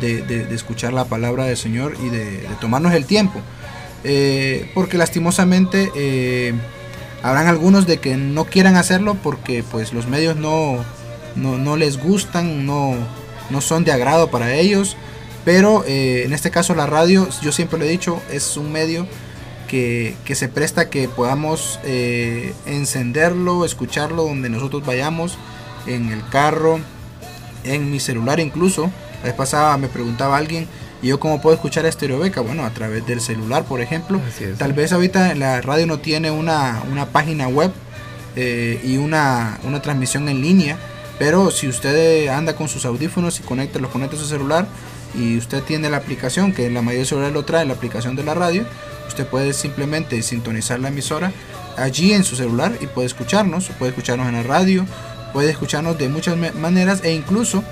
[0.00, 3.40] de, escuchar la palabra del Señor y de, tomarnos el tiempo.
[4.04, 6.52] Eh, porque lastimosamente eh,
[7.22, 10.84] habrán algunos de que no quieran hacerlo porque pues los medios no,
[11.34, 12.94] no, les gustan, no,
[13.50, 14.96] no son de agrado para ellos.
[15.44, 19.06] Pero en este caso la radio, yo siempre lo he dicho, es un medio
[19.66, 25.38] que, se presta que podamos eh, encenderlo, escucharlo donde nosotros vayamos,
[25.86, 26.80] en el carro,
[27.64, 28.90] en mi celular incluso.
[29.20, 30.68] La vez pasada me preguntaba alguien,
[31.02, 32.40] ¿y yo cómo puedo escuchar a Beca?
[32.40, 34.20] Bueno, a través del celular, por ejemplo.
[34.58, 37.72] Tal vez ahorita la radio no tiene una, página web
[38.36, 40.76] eh, y una, una transmisión en línea,
[41.18, 44.66] pero si usted anda con sus audífonos y conecta, los conecta a su celular,
[45.14, 48.24] y usted tiene la aplicación, que la mayoría de celulares lo trae, la aplicación de
[48.24, 48.64] la radio,
[49.08, 51.32] usted puede simplemente sintonizar la emisora
[51.76, 54.86] allí en su celular y puede escucharnos, puede escucharnos en la radio,
[55.32, 57.62] puede escucharnos de muchas maneras e incluso,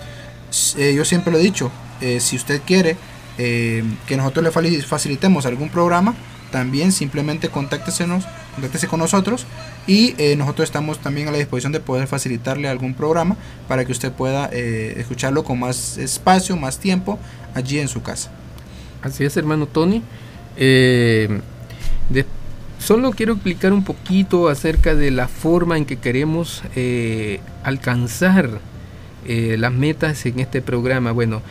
[0.77, 1.71] eh, yo siempre lo he dicho,
[2.01, 2.97] eh, si usted quiere
[3.39, 6.15] eh, que nosotros le facilitemos algún programa,
[6.51, 8.07] también simplemente contáctese,
[8.89, 9.45] con nosotros
[9.89, 14.13] y nosotros estamos también a la disposición de poder facilitarle algún programa para que usted
[14.13, 17.19] pueda escucharlo con más espacio, más tiempo
[17.55, 18.31] allí en su casa.
[19.03, 20.03] Así es, hermano Tony.
[20.57, 21.41] Eh,
[22.79, 28.61] solo quiero explicar un poquito acerca de la forma en que queremos eh, alcanzar
[29.27, 31.13] eh, las metas en este programa.
[31.13, 31.43] Bueno,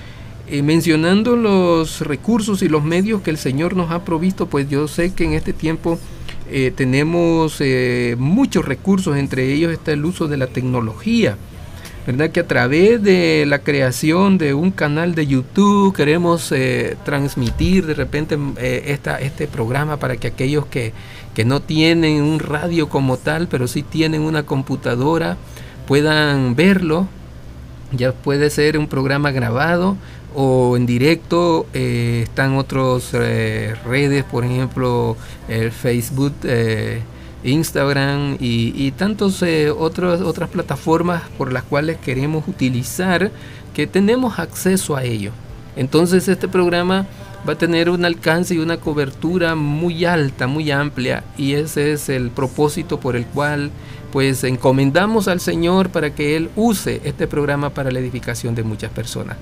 [0.63, 5.13] mencionando los recursos y los medios que el Señor nos ha provisto, pues yo sé
[5.13, 5.99] que en este tiempo
[6.75, 7.63] tenemos
[8.17, 11.37] muchos recursos, entre ellos está el uso de la tecnología.
[12.05, 12.31] ¿Verdad?
[12.31, 17.93] Que a través de la creación de un canal de YouTube queremos eh, transmitir de
[17.93, 20.93] repente eh, esta, este programa para que aquellos que,
[21.33, 25.37] que no tienen un radio como tal, pero sí tienen una computadora,
[25.87, 27.07] puedan verlo.
[27.91, 29.95] Ya puede ser un programa grabado
[30.35, 31.67] o en directo.
[31.73, 35.15] Eh, están otras redes, por ejemplo,
[35.47, 36.33] el Facebook.
[37.43, 43.32] Instagram y, y tantos eh, otras plataformas por las cuales queremos utilizar
[43.73, 45.32] que tenemos acceso a ello.
[45.75, 47.08] Entonces este programa
[47.47, 52.10] va a tener un alcance y una cobertura muy alta, muy amplia y ese es
[52.10, 53.71] el propósito por el cual
[54.12, 58.91] pues encomendamos al Señor para que Él use este programa para la edificación de muchas
[58.91, 59.38] personas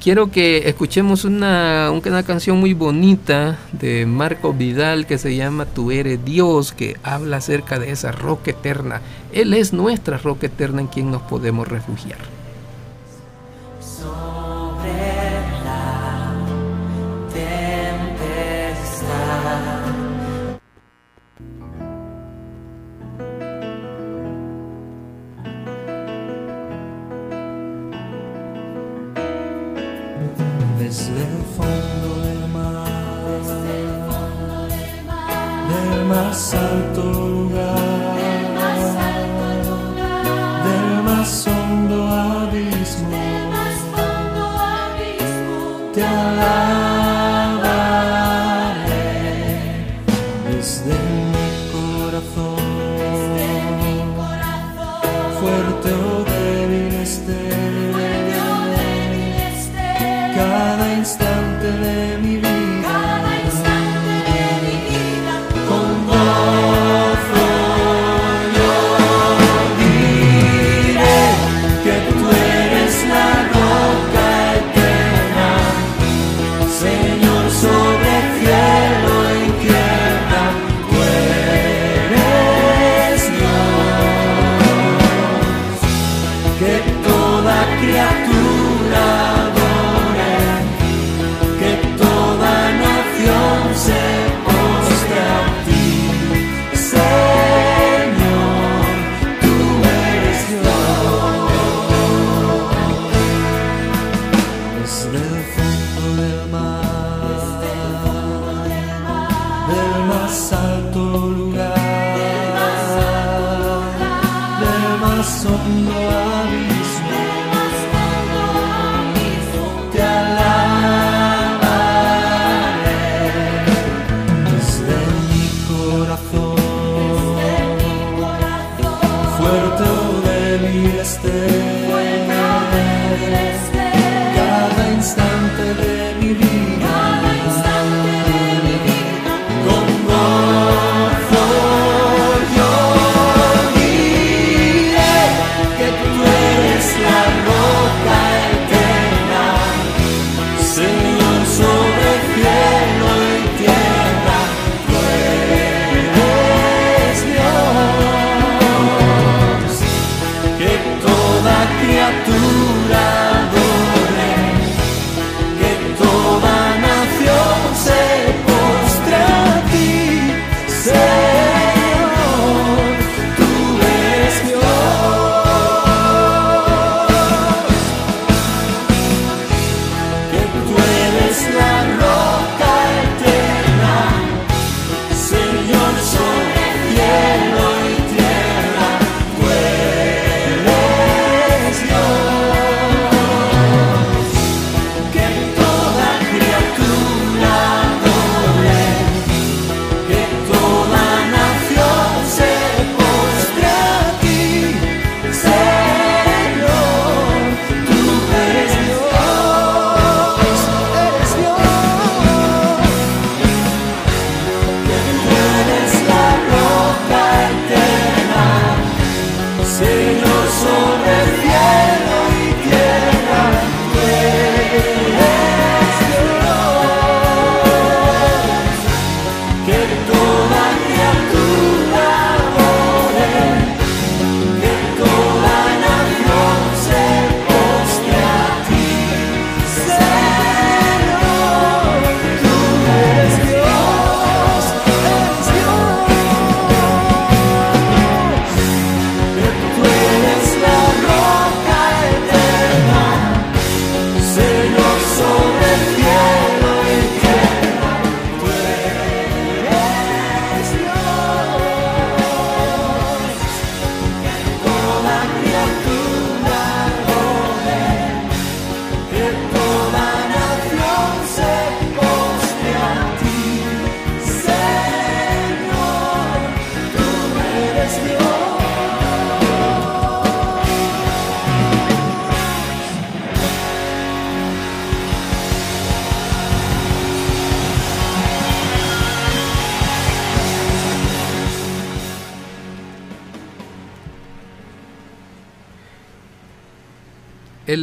[0.00, 5.90] quiero que escuchemos una, una, canción muy bonita de Marco Vidal que se llama Tú
[5.90, 9.00] eres Dios, que habla acerca de esa roca eterna.
[9.32, 12.37] Él es nuestra roca eterna en quien nos podemos refugiar.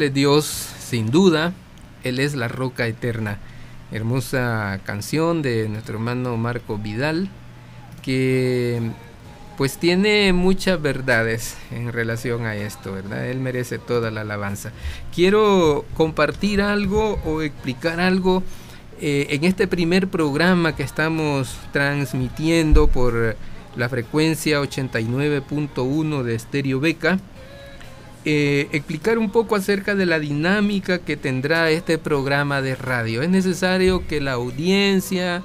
[0.09, 0.45] Dios
[0.79, 1.53] sin duda,
[2.03, 3.39] Él es la roca eterna.
[3.91, 7.29] Hermosa canción de nuestro hermano Marco Vidal,
[8.03, 8.81] que
[9.57, 13.25] pues tiene muchas verdades en relación a esto, ¿verdad?
[13.27, 14.71] Él merece toda la alabanza.
[15.13, 18.43] Quiero compartir algo o explicar algo
[19.01, 23.35] eh, en este primer programa que estamos transmitiendo por
[23.75, 27.19] la frecuencia 89.1 de Stereo Beca.
[28.27, 33.21] Eh, explicar un poco acerca de la dinámica que tendrá este programa de radio.
[33.21, 35.43] Es necesario que la audiencia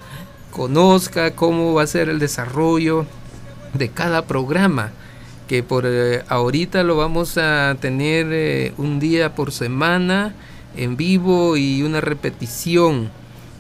[0.51, 3.05] conozca cómo va a ser el desarrollo
[3.75, 4.93] de cada programa
[5.51, 10.33] que por eh, ahorita lo vamos a tener eh, un día por semana
[10.77, 13.11] en vivo y una repetición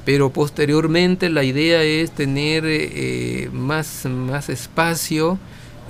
[0.04, 5.38] pero posteriormente la idea es tener eh, más, más espacio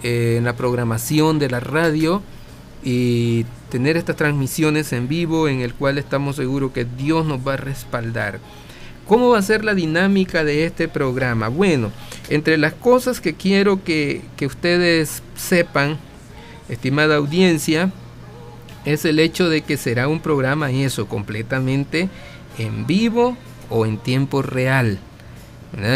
[0.03, 2.23] en la programación de la radio
[2.83, 7.55] y tener estas transmisiones en vivo en el cual estamos seguros que Dios nos va
[7.55, 8.41] a respaldar.
[9.07, 11.49] ¿Cómo va a ser la dinámica de este programa?
[11.49, 11.91] Bueno,
[12.29, 15.99] entre las cosas que quiero que, que ustedes sepan,
[16.69, 17.91] estimada audiencia,
[18.85, 22.09] es el hecho de que será un programa eso, completamente
[22.59, 23.37] en vivo
[23.69, 24.99] o en tiempo real.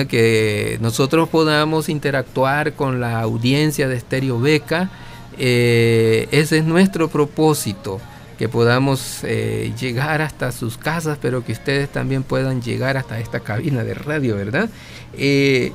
[0.08, 4.90] Que nosotros podamos interactuar con la audiencia de Stereo Beca.
[5.38, 8.00] Eh, ese es nuestro propósito
[8.38, 13.40] que podamos eh, llegar hasta sus casas, pero que ustedes también puedan llegar hasta esta
[13.40, 14.68] cabina de radio, ¿verdad?
[15.16, 15.72] Eh,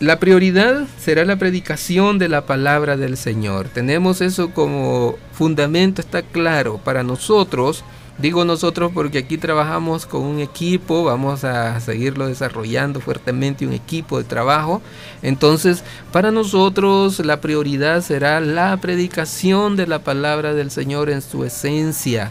[0.00, 3.68] la prioridad será la predicación de la palabra del Señor.
[3.68, 7.84] Tenemos eso como fundamento, está claro, para nosotros.
[8.18, 14.18] Digo nosotros porque aquí trabajamos con un equipo, vamos a seguirlo desarrollando fuertemente, un equipo
[14.18, 14.82] de trabajo.
[15.22, 15.82] Entonces,
[16.12, 22.30] para nosotros la prioridad será la predicación de la palabra del Señor en su esencia,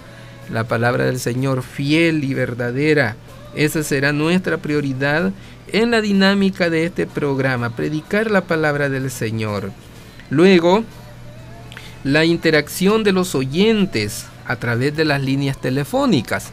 [0.51, 3.15] la palabra del Señor fiel y verdadera.
[3.55, 5.33] Esa será nuestra prioridad
[5.73, 9.71] en la dinámica de este programa, predicar la palabra del Señor.
[10.29, 10.83] Luego,
[12.03, 16.51] la interacción de los oyentes a través de las líneas telefónicas.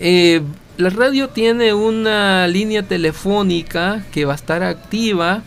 [0.00, 0.42] Eh,
[0.76, 5.42] la radio tiene una línea telefónica que va a estar activa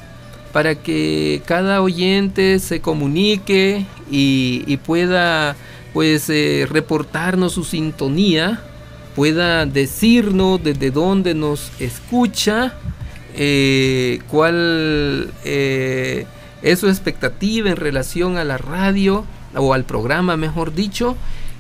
[0.53, 5.55] para que cada oyente se comunique y, pueda
[5.93, 8.61] pues eh, reportarnos su sintonía,
[9.15, 12.73] pueda decirnos desde dónde nos escucha,
[13.35, 21.17] eh, cuál es su expectativa en relación a la radio o al programa, mejor dicho.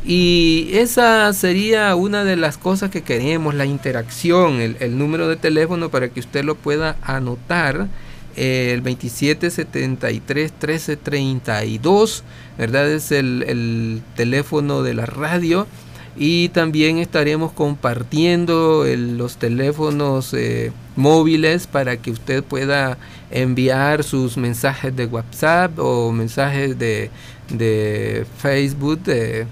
[0.07, 5.89] Y esa sería una de las cosas que queremos, la interacción, el, número de teléfono
[5.89, 7.89] para que usted lo pueda anotar
[8.37, 12.23] el 2773 1332,
[12.57, 12.89] ¿verdad?
[12.89, 15.67] Es el, el, teléfono de la radio.
[16.15, 22.97] Y también estaremos compartiendo los teléfonos eh, móviles para que usted pueda
[23.29, 27.11] enviar sus mensajes de WhatsApp o mensajes de,
[27.49, 29.45] de Facebook, de,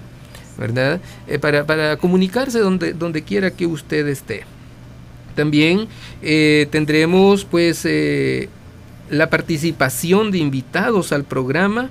[0.58, 1.00] ¿verdad?
[1.26, 4.44] Eh, para, para, comunicarse donde, donde quiera que usted esté.
[5.34, 5.86] También
[6.22, 8.48] eh, tendremos pues eh,
[9.10, 11.90] la participación de invitados al programa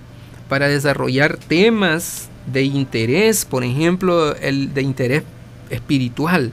[0.50, 5.24] para desarrollar temas de interés, por ejemplo, el de interés
[5.70, 6.52] espiritual.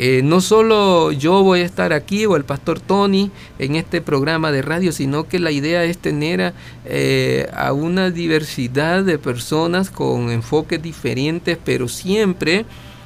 [0.00, 4.52] Eh, no solo yo voy a estar aquí o el pastor Tony en este programa
[4.52, 9.90] de radio, sino que la idea es tener a, eh, a una diversidad de personas
[9.90, 12.64] con enfoques diferentes, pero siempre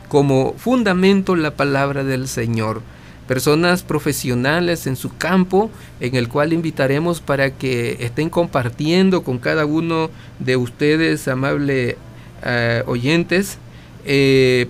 [0.08, 2.82] como fundamento la palabra del Señor.
[3.26, 5.70] Personas profesionales en su campo,
[6.00, 11.96] en el cual invitaremos para que estén compartiendo con cada uno de ustedes, amables
[12.44, 13.56] uh, oyentes,
[14.04, 14.66] eh,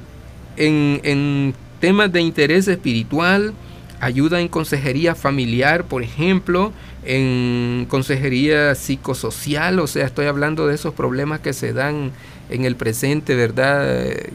[0.56, 3.54] en, en, temas de interés espiritual,
[3.98, 6.72] ayuda en consejería familiar, por ejemplo,
[7.04, 12.12] en consejería psicosocial, o sea, estoy hablando de esos problemas que se dan
[12.50, 13.84] en el presente, ¿verdad?
[13.84, 14.30] Eh,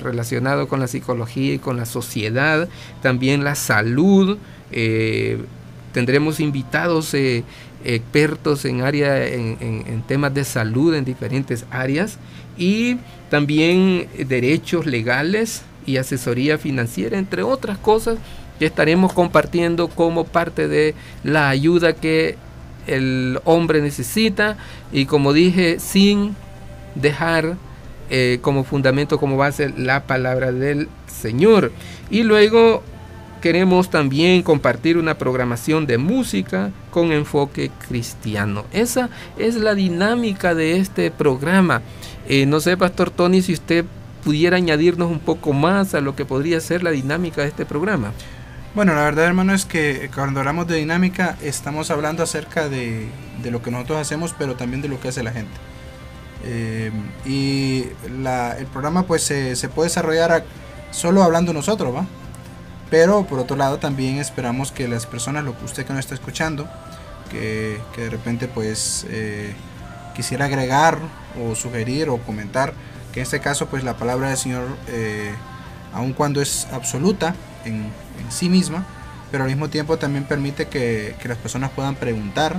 [0.00, 2.68] relacionado con la psicología y con la sociedad,
[3.02, 4.38] también la salud.
[4.70, 5.38] Eh,
[5.92, 7.42] tendremos invitados eh,
[7.84, 12.16] expertos en, área, en, temas de salud en diferentes áreas
[12.56, 18.18] y también derechos legales y asesoría financiera, entre otras cosas
[18.58, 22.36] que estaremos compartiendo como parte de la ayuda que
[22.86, 24.58] el hombre necesita
[24.92, 26.36] y como dije, sin
[26.94, 27.56] dejar
[28.10, 31.72] eh, como fundamento, como base, la palabra del Señor.
[32.10, 32.82] Y luego
[33.40, 38.64] queremos también compartir una programación de música con enfoque cristiano.
[38.74, 39.08] Esa
[39.38, 41.80] es la dinámica de este programa.
[42.28, 43.86] Eh, no sé, Pastor Tony, si usted
[44.24, 48.12] pudiera añadirnos un poco más a lo que podría ser la dinámica de este programa.
[48.74, 53.08] Bueno, la verdad, hermano, es que cuando hablamos de dinámica, estamos hablando acerca de,
[53.42, 55.54] de lo que nosotros hacemos, pero también de lo que hace la gente.
[56.44, 56.92] Eh,
[57.26, 57.84] y
[58.22, 60.44] la- el programa pues se, se puede desarrollar
[60.90, 62.06] solo hablando nosotros, ¿va?
[62.90, 66.14] Pero por otro lado también esperamos que las personas, lo que usted que nos está
[66.14, 66.68] escuchando,
[67.30, 69.52] que, que de repente pues eh,
[70.14, 70.98] quisiera agregar
[71.42, 72.72] o sugerir o comentar,
[73.18, 75.32] que en este caso pues la palabra del Señor, eh,
[75.92, 78.86] aun cuando es absoluta en, en sí misma,
[79.32, 82.54] pero al mismo tiempo también permite que, que las personas puedan preguntar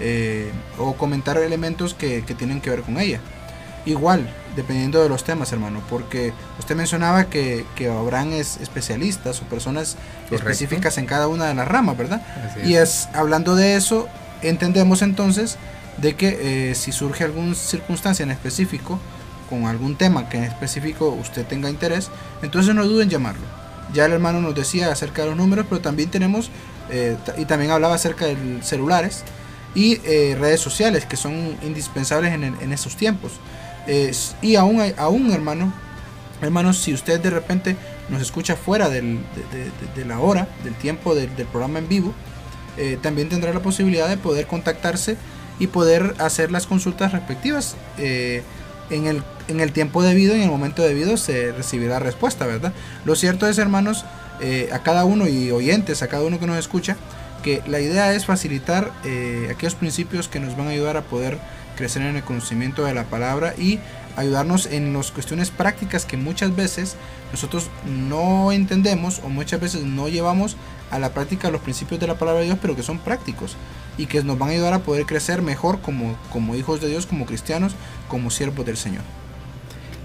[0.00, 3.20] eh, o comentar elementos que, que tienen que ver con ella.
[3.84, 9.44] Igual, dependiendo de los temas, hermano, porque usted mencionaba que, que habrán es- especialistas o
[9.44, 10.34] personas Correcto.
[10.50, 12.20] específicas en cada una de las ramas, ¿verdad?
[12.64, 14.08] Y es hablando de eso,
[14.42, 15.56] entendemos entonces
[15.98, 18.98] de que eh, si surge alguna circunstancia en específico,
[19.48, 22.10] con algún tema que en específico usted tenga interés,
[22.42, 23.42] entonces no duden en llamarlo.
[23.92, 26.50] Ya el hermano nos decía acerca de los números, pero también tenemos,
[26.90, 29.22] eh, y también hablaba acerca de celulares
[29.74, 33.32] y eh, redes sociales que son indispensables en, esos tiempos.
[34.42, 35.72] Y aún, aún hermano,
[36.42, 37.76] hermanos, si usted de repente
[38.08, 39.20] nos escucha fuera del-
[39.94, 42.12] de, la hora, del tiempo del, del programa en vivo,
[42.76, 45.16] eh, también tendrá la posibilidad de poder contactarse
[45.58, 47.76] y poder hacer las consultas respectivas.
[47.98, 48.42] eh,
[48.90, 52.72] en, el, en el tiempo debido y en el momento debido se recibirá respuesta, ¿verdad?
[53.04, 54.04] Lo cierto es, hermanos,
[54.40, 56.96] eh, a cada uno y oyentes, a cada uno que nos escucha,
[57.42, 61.38] que la idea es facilitar eh, aquellos principios que nos van a ayudar a poder
[61.76, 63.78] crecer en el conocimiento de la palabra y
[64.16, 66.96] ayudarnos en las cuestiones prácticas que muchas veces
[67.30, 70.56] nosotros no entendemos o muchas veces no llevamos
[70.90, 73.56] a la práctica los principios de la palabra de Dios, pero que son prácticos
[73.98, 77.06] y que nos van a ayudar a poder crecer mejor como, como hijos de Dios,
[77.06, 77.74] como cristianos,
[78.08, 79.02] como siervos del Señor.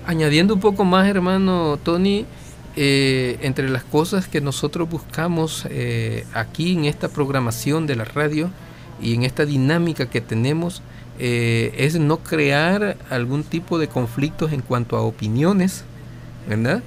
[0.06, 2.26] Añadiendo un poco más, hermano Tony,
[2.76, 8.50] eh, entre las cosas que nosotros buscamos eh, aquí en esta programación de la radio
[9.00, 10.82] y en esta dinámica que tenemos,
[11.20, 15.84] eh, es no crear algún tipo de conflictos en cuanto a opiniones,
[16.48, 16.82] ¿verdad?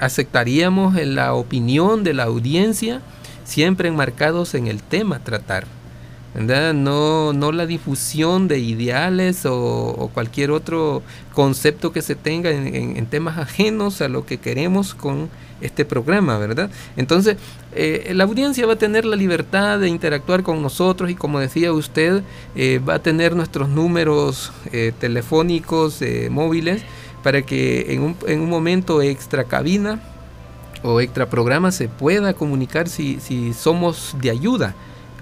[0.00, 3.02] Aceptaríamos la opinión de la audiencia
[3.44, 5.66] siempre enmarcados en el tema tratar.
[6.36, 13.38] No, no la difusión de ideales o, cualquier otro concepto que se tenga en, temas
[13.38, 15.30] ajenos a lo que queremos con
[15.62, 16.70] este programa, ¿verdad?
[16.98, 17.38] Entonces,
[17.74, 21.72] eh, la audiencia va a tener la libertad de interactuar con nosotros y como decía
[21.72, 22.22] usted,
[22.54, 26.82] eh, va a tener nuestros números eh, telefónicos, móviles,
[27.22, 30.02] para que en un, en un momento extra cabina
[30.82, 33.18] o extra programa se pueda comunicar si
[33.54, 34.74] somos de ayuda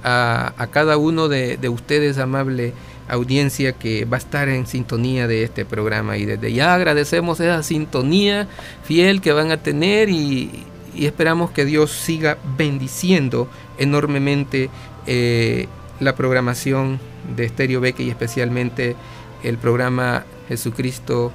[0.05, 2.73] a, cada uno de, de ustedes, amable
[3.09, 6.17] audiencia que va a estar en sintonía de este programa.
[6.17, 8.49] Y desde ya agradecemos esa sintonía
[8.83, 13.49] fiel que van a tener y, y esperamos que Dios siga bendiciendo
[13.79, 14.71] enormemente
[15.07, 15.67] eh,
[16.01, 17.01] la programación
[17.37, 18.97] de Stereo Beque y especialmente
[19.43, 21.33] el programa Jesucristo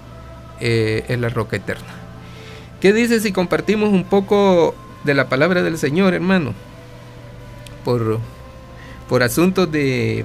[0.59, 1.87] eh, es la roca eterna.
[2.81, 6.53] ¿Qué dice si compartimos un poco de la palabra del Señor, hermano?
[7.83, 8.19] Por,
[9.09, 10.23] por asuntos de,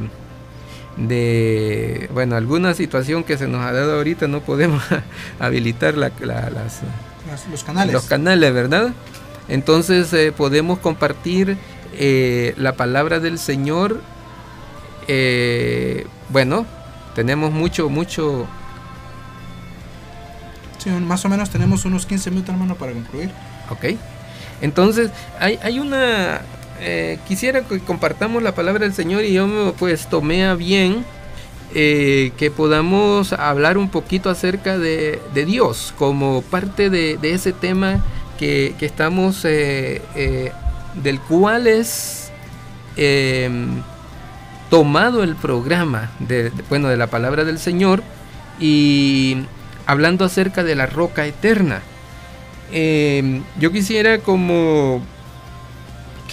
[0.96, 4.82] de, bueno, alguna situación que se nos ha dado ahorita, no podemos
[5.40, 6.80] habilitar la- la- las,
[7.28, 7.92] Las- los canales.
[7.92, 8.92] los canales, ¿verdad?
[9.48, 11.56] Entonces eh, podemos compartir
[11.94, 14.00] eh, la palabra del Señor.
[15.08, 16.64] eh, bueno,
[17.14, 18.46] tenemos mucho, mucho,
[20.78, 23.30] Sí, más o menos tenemos unos 15 minutos, hermano, para concluir.
[23.70, 23.96] Ok.
[24.60, 25.10] Entonces,
[25.40, 26.42] hay, hay una...
[26.84, 31.04] eh, quisiera que compartamos la palabra del Señor y yo me, pues tomé a bien
[31.74, 38.04] eh, que podamos hablar un poquito acerca de, Dios como parte de, ese tema
[38.38, 40.52] que, que estamos, eh,
[41.02, 42.30] del cual es
[42.96, 43.82] em,
[44.68, 48.02] tomado el programa de, bueno, de la palabra del Señor
[48.60, 49.38] y
[49.86, 51.80] hablando acerca de la roca eterna.
[52.72, 55.02] Eh, yo quisiera como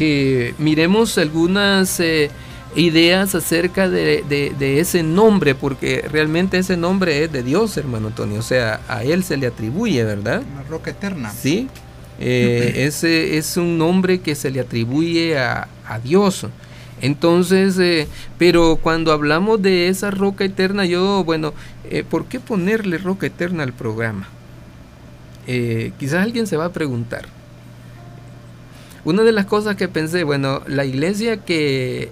[0.02, 2.32] que miremos algunas eh,
[2.76, 8.10] ideas acerca de, de- de ese nombre, porque realmente ese nombre es de Dios, hermano
[8.10, 10.41] Tony, o sea, a Él se le atribuye, ¿verdad?
[10.54, 11.30] Una roca eterna.
[11.32, 11.68] Sí,
[12.20, 16.47] eh, ese es un nombre que se le atribuye a, a Dios.
[16.99, 18.08] Entonces, eh,
[18.39, 21.54] pero cuando hablamos de esa roca eterna, yo, bueno,
[21.91, 24.28] eh, ¿por qué ponerle roca eterna al programa?
[25.99, 27.26] Quizás alguien se va a preguntar.
[29.06, 32.10] Una de las cosas que pensé, bueno, la iglesia que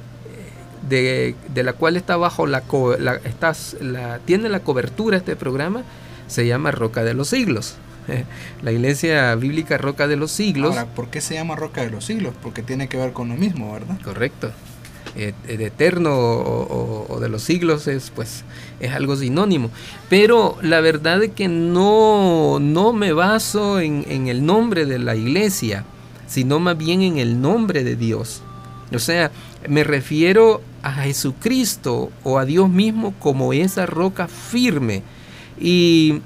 [0.87, 5.35] de, de la cual está bajo la, co- la, estás- la- tiene la cobertura este
[5.35, 5.83] programa
[6.27, 7.75] se llama Roca de los Siglos.
[8.63, 10.71] La iglesia bíblica Roca de los Siglos.
[10.75, 12.33] Ahora, ¿por qué se llama Roca de los Siglos?
[12.41, 13.99] Porque tiene que ver con lo mismo, ¿verdad?
[14.03, 14.51] Correcto.
[15.15, 18.43] Eh, de eterno o, o- o de los siglos es pues
[18.79, 19.69] es algo sinónimo.
[20.09, 25.15] Pero la verdad es que no, no me baso en, en el nombre de la
[25.15, 25.83] iglesia,
[26.29, 28.41] sino más bien en el nombre de Dios.
[28.93, 29.31] O sea,
[29.67, 35.03] me refiero a Jesucristo o a Dios mismo como esa roca firme.
[35.59, 36.21] Y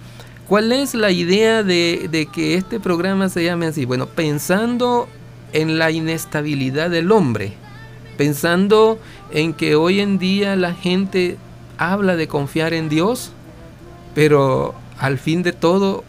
[0.47, 3.86] ¿Cuál es la idea de, de que este programa se llame así?
[3.86, 5.08] Bueno, pensando
[5.54, 7.54] en la inestabilidad del hombre,
[8.18, 8.99] pensando
[9.32, 11.38] en que hoy en día la gente
[11.78, 13.32] habla de confiar en Dios,
[14.14, 16.04] pero al fin de todo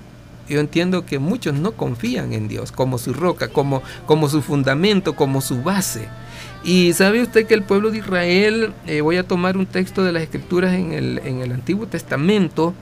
[0.49, 5.17] yo entiendo que muchos no confían en Dios como su roca, como, como su fundamento,
[5.17, 6.09] como su base.
[6.65, 10.13] Y sabe usted que el pueblo de Israel, eh, voy a tomar un texto de
[10.13, 12.75] las escrituras en el, en el Antiguo Testamento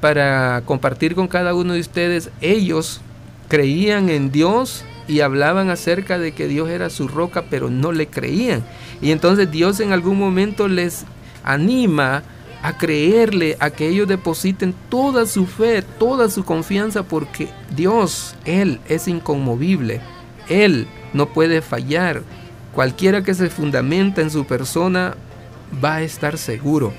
[0.00, 3.00] para compartir con cada uno de ustedes, ellos
[3.48, 8.06] creían en Dios y hablaban acerca de que Dios era su roca, pero no le
[8.08, 8.64] creían.
[9.00, 11.04] Y entonces Dios en algún momento les
[11.44, 12.22] anima
[12.62, 18.80] a creerle, a que ellos depositen toda su fe, toda su confianza, porque Dios, Él
[18.88, 20.00] es inconmovible,
[20.48, 22.22] Él no puede fallar.
[22.72, 25.16] Cualquiera que se fundamenta en su persona
[25.84, 26.92] va a estar seguro.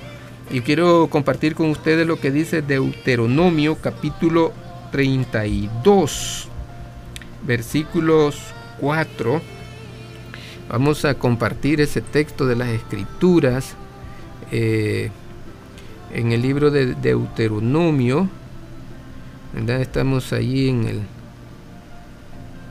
[0.50, 4.52] Y quiero compartir con ustedes lo que dice Deuteronomio capítulo
[4.92, 6.48] 32,
[7.46, 8.38] versículos
[8.80, 9.40] 4.
[10.68, 13.74] Vamos a compartir ese texto de las escrituras
[14.52, 15.10] eh,
[16.14, 18.28] en el libro de Deuteronomio.
[19.68, 21.02] Estamos allí en el,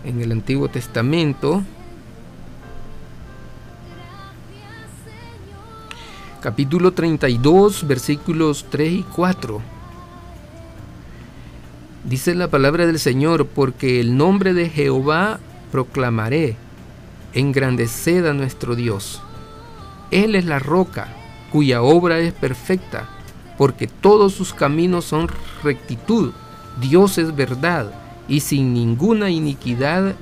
[0.06, 1.64] en el Antiguo Testamento.
[6.41, 9.62] capítulo 32, versículos 3 y 4.
[12.04, 15.39] Dice la palabra del Señor, porque el nombre de Jehová
[15.72, 16.58] proclamaré,
[17.34, 19.22] engrandeced a nuestro Dios.
[20.12, 21.08] Él es la roca,
[21.50, 23.08] cuya obra es perfecta,
[23.58, 25.30] porque todos sus caminos son
[25.64, 26.32] rectitud.
[26.82, 27.91] Dios es verdad,
[28.28, 30.16] y sin ninguna iniquidad,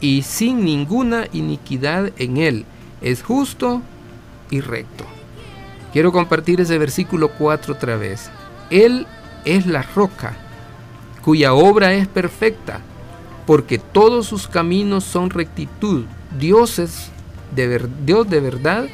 [0.00, 2.64] y sin ninguna iniquidad en él.
[3.00, 3.82] Es justo
[4.50, 5.04] y recto.
[5.92, 8.30] Quiero compartir ese versículo 4 otra vez.
[8.70, 9.06] Él
[9.44, 10.36] es la roca,
[11.22, 12.80] cuya obra es perfecta,
[13.46, 16.04] porque todos sus caminos son rectitud.
[16.38, 17.10] Dios es
[17.54, 18.86] de ver- Dios de verdad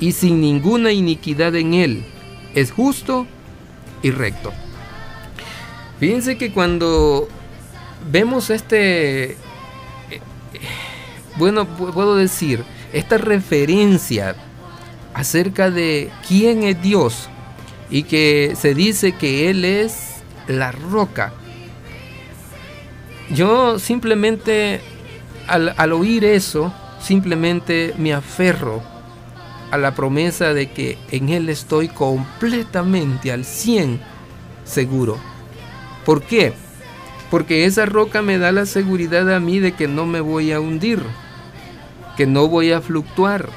[0.00, 2.04] y sin ninguna iniquidad en él.
[2.54, 3.26] Es justo
[4.02, 4.52] y recto.
[5.98, 7.28] Fíjense que cuando
[8.10, 9.36] vemos este, eh,
[11.36, 14.34] bueno, pu- puedo decir, esta referencia
[15.14, 17.28] acerca de quién es Dios
[17.90, 20.16] y que se dice que Él es
[20.48, 21.32] la roca.
[23.30, 24.80] Yo simplemente
[25.46, 28.82] al, al oír eso, simplemente me aferro
[29.72, 34.00] a la promesa de que en Él estoy completamente al 100
[34.64, 35.18] seguro.
[36.04, 36.52] ¿Por qué?
[37.30, 40.60] Porque esa roca me da la seguridad a mí de que no me voy a
[40.60, 41.02] hundir,
[42.18, 43.48] que no voy a fluctuar,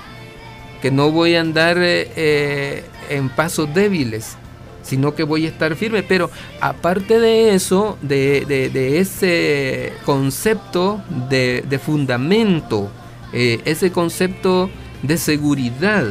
[0.81, 4.37] que no voy a andar eh, eh, en pasos débiles,
[4.83, 6.01] sino que voy a estar firme.
[6.01, 12.89] Pero aparte de eso, de, ese concepto de, de fundamento,
[13.33, 14.69] eh, ese concepto
[15.07, 16.05] de seguridad,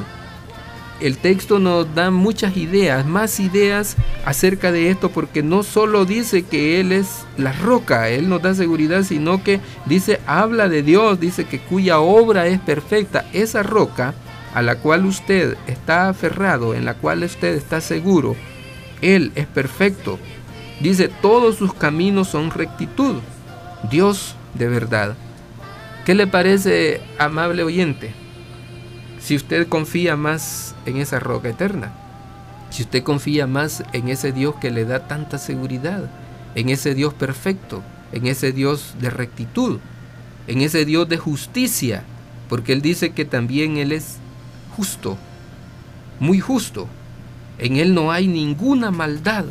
[1.00, 6.44] el texto nos da muchas ideas, más ideas acerca de esto, porque no solo dice
[6.44, 11.18] que Él es la roca, Él nos da seguridad, sino que dice, habla de Dios,
[11.18, 13.26] dice que cuya obra es perfecta.
[13.32, 14.14] Esa roca
[14.54, 18.36] a la cual usted está aferrado, en la cual usted está seguro,
[19.02, 20.18] Él es perfecto.
[20.80, 23.16] Dice, todos sus caminos son rectitud.
[23.90, 25.16] Dios de verdad.
[26.06, 28.23] ¿Qué le parece, amable oyente?
[29.24, 31.94] Si usted confía más en esa roca eterna,
[32.68, 36.10] si usted confía más en ese Dios que le da tanta seguridad,
[36.54, 39.78] en ese Dios perfecto, en ese Dios de rectitud,
[40.46, 42.04] en ese Dios de justicia,
[42.50, 44.18] porque Él dice que también Él es
[44.76, 45.16] justo,
[46.20, 46.86] muy justo.
[47.58, 49.46] En Él no hay ninguna maldad.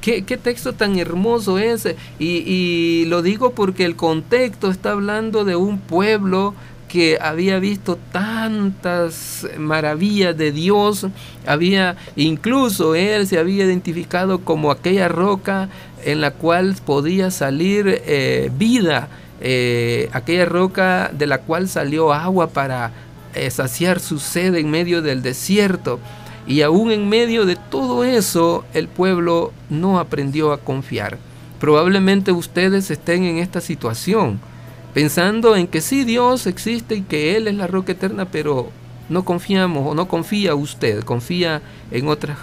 [0.00, 1.86] ¿Qué, texto tan hermoso es?
[2.18, 6.54] Y, y lo digo porque el contexto está hablando de un pueblo
[6.94, 11.08] que había visto tantas maravillas de Dios,
[11.44, 15.68] había incluso él se había identificado como aquella roca
[16.04, 19.08] en la cual podía salir eh, vida,
[19.40, 22.92] eh, aquella roca de la cual salió agua para
[23.34, 25.98] eh, saciar su sed en medio del desierto.
[26.46, 31.18] Y aún en medio de todo eso, el pueblo no aprendió a confiar.
[31.58, 34.38] Probablemente ustedes estén en esta situación,
[34.94, 38.72] pensando en que sí Dios existe y que Él es la roca eterna, pero
[39.08, 42.38] no confiamos o no confía usted, confía en otras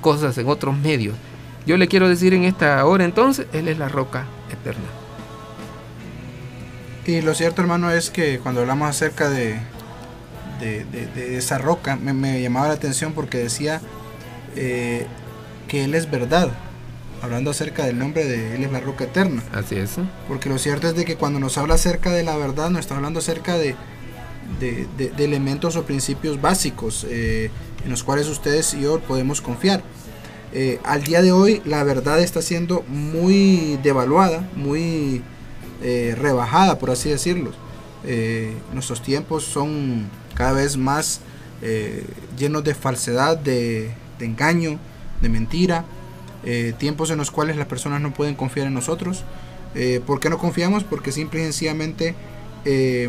[0.00, 1.16] cosas, en otros medios.
[1.66, 4.94] Yo le quiero decir en esta hora entonces, Él es la roca eterna.
[7.04, 9.68] Y lo cierto, hermano, es que cuando hablamos acerca de,
[10.60, 13.82] de, de- esa roca, me, me llamaba la atención porque decía
[14.56, 15.06] eh,
[15.68, 16.69] que Él es verdad.
[17.22, 19.42] Hablando acerca del nombre de Él es la roca eterna.
[19.52, 19.96] Así es.
[20.26, 22.96] Porque lo cierto es de que cuando nos habla acerca de la verdad, nos está
[22.96, 23.74] hablando acerca de,
[24.58, 27.50] de- de- de elementos o principios básicos eh,
[27.84, 29.82] en los cuales ustedes y yo podemos confiar.
[30.52, 35.22] Eh, al día de hoy la verdad está siendo muy devaluada, muy
[35.82, 37.52] eh, rebajada, por así decirlo.
[38.72, 41.20] Nuestros tiempos son cada vez más
[42.38, 44.78] llenos de falsedad, de, de engaño,
[45.20, 45.84] de mentira.
[46.44, 49.24] Eh, tiempos en los cuales las personas no pueden confiar en nosotros.
[49.74, 50.84] Eh, ¿Por qué no confiamos?
[50.84, 52.14] Porque simple y sencillamente
[52.64, 53.08] eh,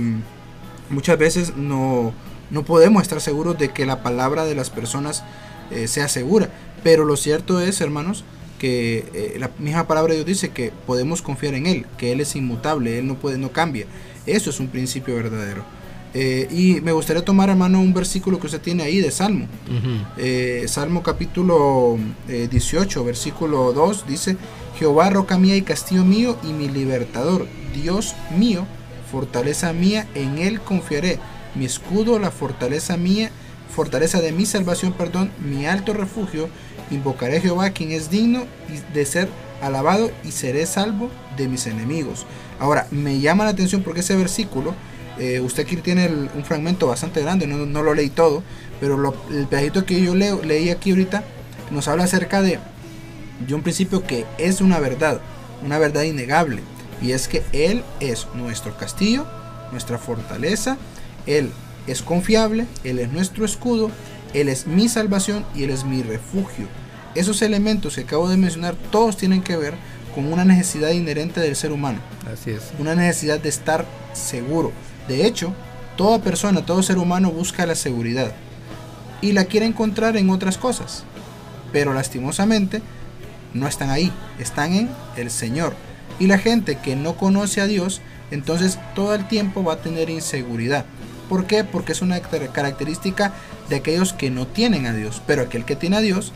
[0.90, 2.14] muchas veces no,
[2.50, 5.24] no podemos estar seguros de que la palabra de las personas
[5.72, 6.50] eh, sea segura.
[6.84, 8.24] Pero lo cierto es, hermanos,
[8.60, 12.20] que eh, la misma palabra de Dios dice que podemos confiar en Él, que Él
[12.20, 13.86] es inmutable, Él no puede, no cambia.
[14.26, 15.64] Eso es un principio verdadero.
[16.14, 19.48] Eh, y me gustaría tomar, hermano, un versículo que usted tiene ahí de Salmo.
[20.18, 21.98] Eh, Salmo capítulo
[22.28, 24.38] eh, 18, versículo 2 dice,
[24.78, 28.66] Jehová roca mía y castillo mío y mi libertador, Dios mío,
[29.12, 31.20] fortaleza mía, en él confiaré,
[31.56, 33.32] mi escudo, la fortaleza mía,
[33.74, 36.50] fortaleza de mi salvación, perdón, mi alto refugio,
[36.90, 38.46] invocaré a Jehová quien es digno
[38.94, 39.30] de ser
[39.62, 42.26] alabado y seré salvo de mis enemigos.
[42.60, 44.74] Ahora, me llama la atención porque ese versículo,
[45.22, 48.44] eh, usted aquí tiene el- un fragmento bastante grande, no, no lo leí todo,
[48.80, 51.24] pero lo- el pedacito que yo leo, leí aquí ahorita
[51.70, 52.60] nos habla acerca de,
[53.48, 55.22] de un principio que es una verdad,
[55.64, 56.62] una verdad innegable,
[57.02, 59.26] y es que Él es nuestro castillo,
[59.72, 60.78] nuestra fortaleza,
[61.26, 61.52] Él
[61.88, 63.92] es confiable, Él es nuestro escudo,
[64.34, 66.66] Él es mi salvación y Él es mi refugio.
[67.16, 69.74] Esos elementos que acabo de mencionar todos tienen que ver
[70.16, 72.00] con una necesidad inherente del ser humano
[72.32, 72.64] Así es.
[72.80, 74.72] una necesidad de estar seguro.
[75.12, 75.52] De hecho,
[75.98, 78.32] toda persona, todo ser humano busca la seguridad
[79.22, 81.04] y la quiere encontrar en otras cosas,
[81.74, 82.82] pero lastimosamente
[83.54, 84.10] no están ahí,
[84.40, 85.74] están en el Señor.
[86.18, 88.00] Y la gente que no conoce a Dios,
[88.32, 90.86] entonces todo el tiempo va a tener inseguridad.
[91.28, 91.66] ¿Por qué?
[91.66, 93.34] Porque es una car- característica
[93.68, 96.32] de aquellos que no tienen a Dios, pero aquel que tiene a Dios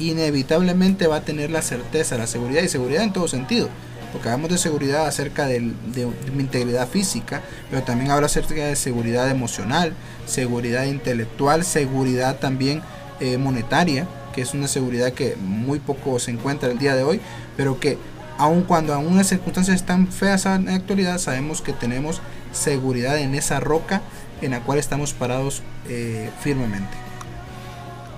[0.00, 3.68] inevitablemente va a tener la certeza, la seguridad y seguridad en todo sentido.
[4.12, 8.76] Porque hablamos de seguridad acerca del- de, mi integridad física, pero también habla acerca de
[8.76, 9.92] seguridad emocional,
[10.26, 12.82] seguridad intelectual, seguridad también
[13.20, 17.20] eh, monetaria, que es una seguridad que muy poco se encuentra el día de hoy,
[17.56, 17.98] pero que
[18.38, 22.20] aun cuando aún las circunstancias están feas en la actualidad, sabemos que tenemos
[22.52, 24.02] seguridad en esa roca
[24.42, 26.94] en la cual estamos parados eh, firmemente.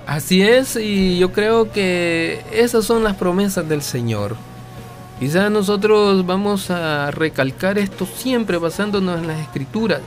[0.06, 4.36] Así es, y yo creo que esas son las promesas del Señor.
[5.20, 10.00] Quizás nosotros vamos a recalcar esto siempre basándonos en las escrituras.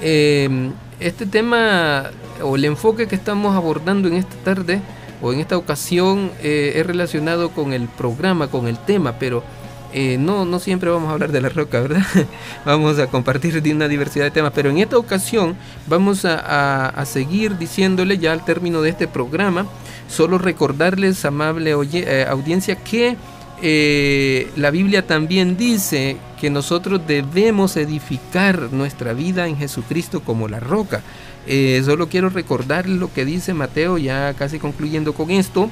[0.00, 2.04] Eh, este tema
[2.42, 4.80] o el enfoque que estamos abordando en esta tarde
[5.20, 9.42] o en esta ocasión eh, es relacionado con el programa, con el tema, pero
[9.92, 12.02] eh, no, no siempre vamos a hablar de la roca, ¿verdad?
[12.64, 15.54] vamos a compartir de una diversidad de temas, pero en esta ocasión
[15.86, 19.66] vamos a, a- a seguir diciéndole ya al término de este programa,
[20.08, 23.16] solo recordarles, amable oye- eh, audiencia, que
[23.62, 30.60] eh, la Biblia también dice que nosotros debemos edificar nuestra vida en Jesucristo como la
[30.60, 31.02] roca.
[31.46, 35.70] Eh, solo quiero recordar lo que dice Mateo, ya casi concluyendo con esto,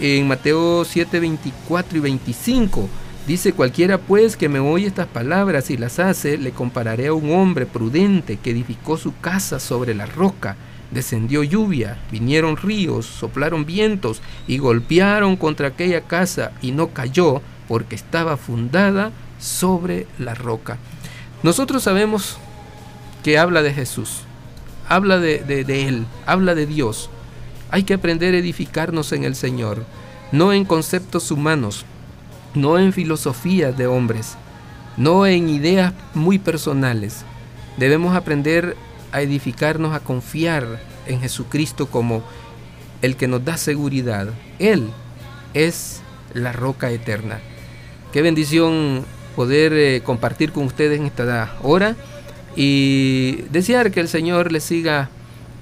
[0.00, 2.88] en Mateo 7, 24 y 25.
[3.26, 7.30] Dice, cualquiera pues que me oye estas palabras y las hace, le compararé a un
[7.32, 10.56] hombre prudente que edificó su casa sobre la roca.
[10.90, 17.94] Descendió lluvia, vinieron ríos, soplaron vientos y golpearon contra aquella casa y no cayó porque
[17.94, 20.78] estaba fundada sobre la roca.
[21.42, 22.38] Nosotros sabemos
[23.22, 24.22] que habla de Jesús,
[24.88, 27.10] habla de, de- Él, habla de Dios.
[27.70, 29.84] Hay que aprender a edificarnos en el Señor,
[30.32, 31.84] no en conceptos humanos,
[32.54, 34.36] no en filosofías de hombres,
[34.96, 37.24] no en ideas muy personales.
[37.76, 38.74] Debemos aprender
[39.12, 42.22] a edificarnos, a confiar en Jesucristo como
[43.02, 44.28] el que nos da seguridad.
[44.58, 44.90] Él
[45.54, 46.00] es
[46.34, 47.40] la roca eterna.
[48.12, 49.04] Qué bendición
[49.36, 51.96] poder eh, compartir con ustedes en esta hora
[52.56, 55.10] y desear que el Señor les siga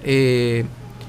[0.02, 0.64] eh,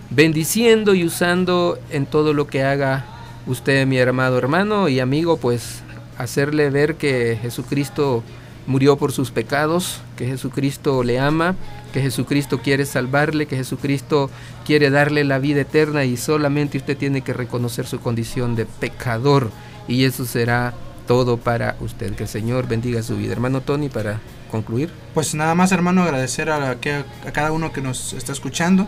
[0.10, 3.06] bendiciendo y usando en todo lo que haga
[3.46, 5.82] usted, mi amado hermano y amigo, pues
[6.18, 8.24] hacerle ver que Jesucristo
[8.68, 11.56] murió por sus pecados, que Jesucristo le ama,
[11.94, 14.30] que Jesucristo quiere salvarle, que Jesucristo
[14.66, 19.52] quiere darle la vida eterna y solamente usted tiene que reconocer su condición de pecador
[19.88, 20.74] y eso será
[21.08, 22.14] todo para usted.
[22.16, 23.32] Que el Señor bendiga su vida.
[23.32, 24.20] Hermano Tony, para
[24.52, 24.92] concluir.
[25.14, 28.88] Pues nada más, hermano, agradecer a, a cada uno que nos está escuchando,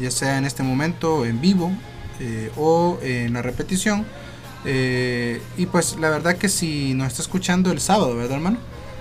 [0.00, 1.72] ya sea en este momento en vivo
[2.18, 4.04] eh, o en la repetición.
[4.64, 8.58] Eh, y pues la verdad que si nos está escuchando el sábado, ¿verdad, hermano?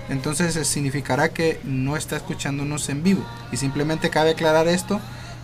[0.09, 3.23] Entonces eh, significará que no está escuchándonos en vivo.
[3.51, 4.99] Y simplemente cabe aclarar esto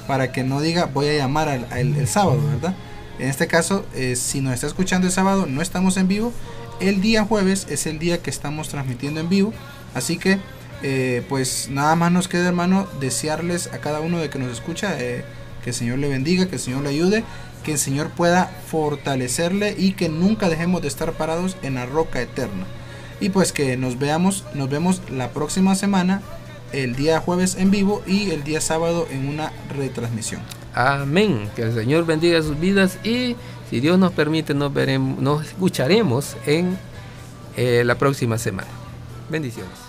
[0.08, 2.76] para que no diga voy a llamar al, el sábado, ¿verdad?
[3.20, 6.34] En este caso, eh, si nos está escuchando el sábado, no estamos en vivo.
[6.80, 9.54] El día jueves es el día que estamos transmitiendo en vivo.
[9.94, 10.40] Así que,
[10.84, 14.98] eh, pues nada más nos queda, hermano, desearles a cada uno de que nos escucha
[14.98, 15.24] que
[15.70, 17.24] el Señor le bendiga, que el Señor le ayude,
[17.64, 22.22] que el Señor pueda fortalecerle y que nunca dejemos de estar parados en la roca
[22.22, 22.66] eterna.
[23.20, 26.22] Y pues que nos veamos, nos vemos la próxima semana,
[26.72, 30.42] el día jueves en vivo y el día sábado en una retransmisión.
[30.74, 31.50] Amén.
[31.56, 33.36] Que el Señor bendiga sus vidas y
[33.70, 36.78] si Dios nos permite nos veremos, nos escucharemos en
[37.56, 38.70] eh, la próxima semana.
[39.30, 39.85] Bendiciones.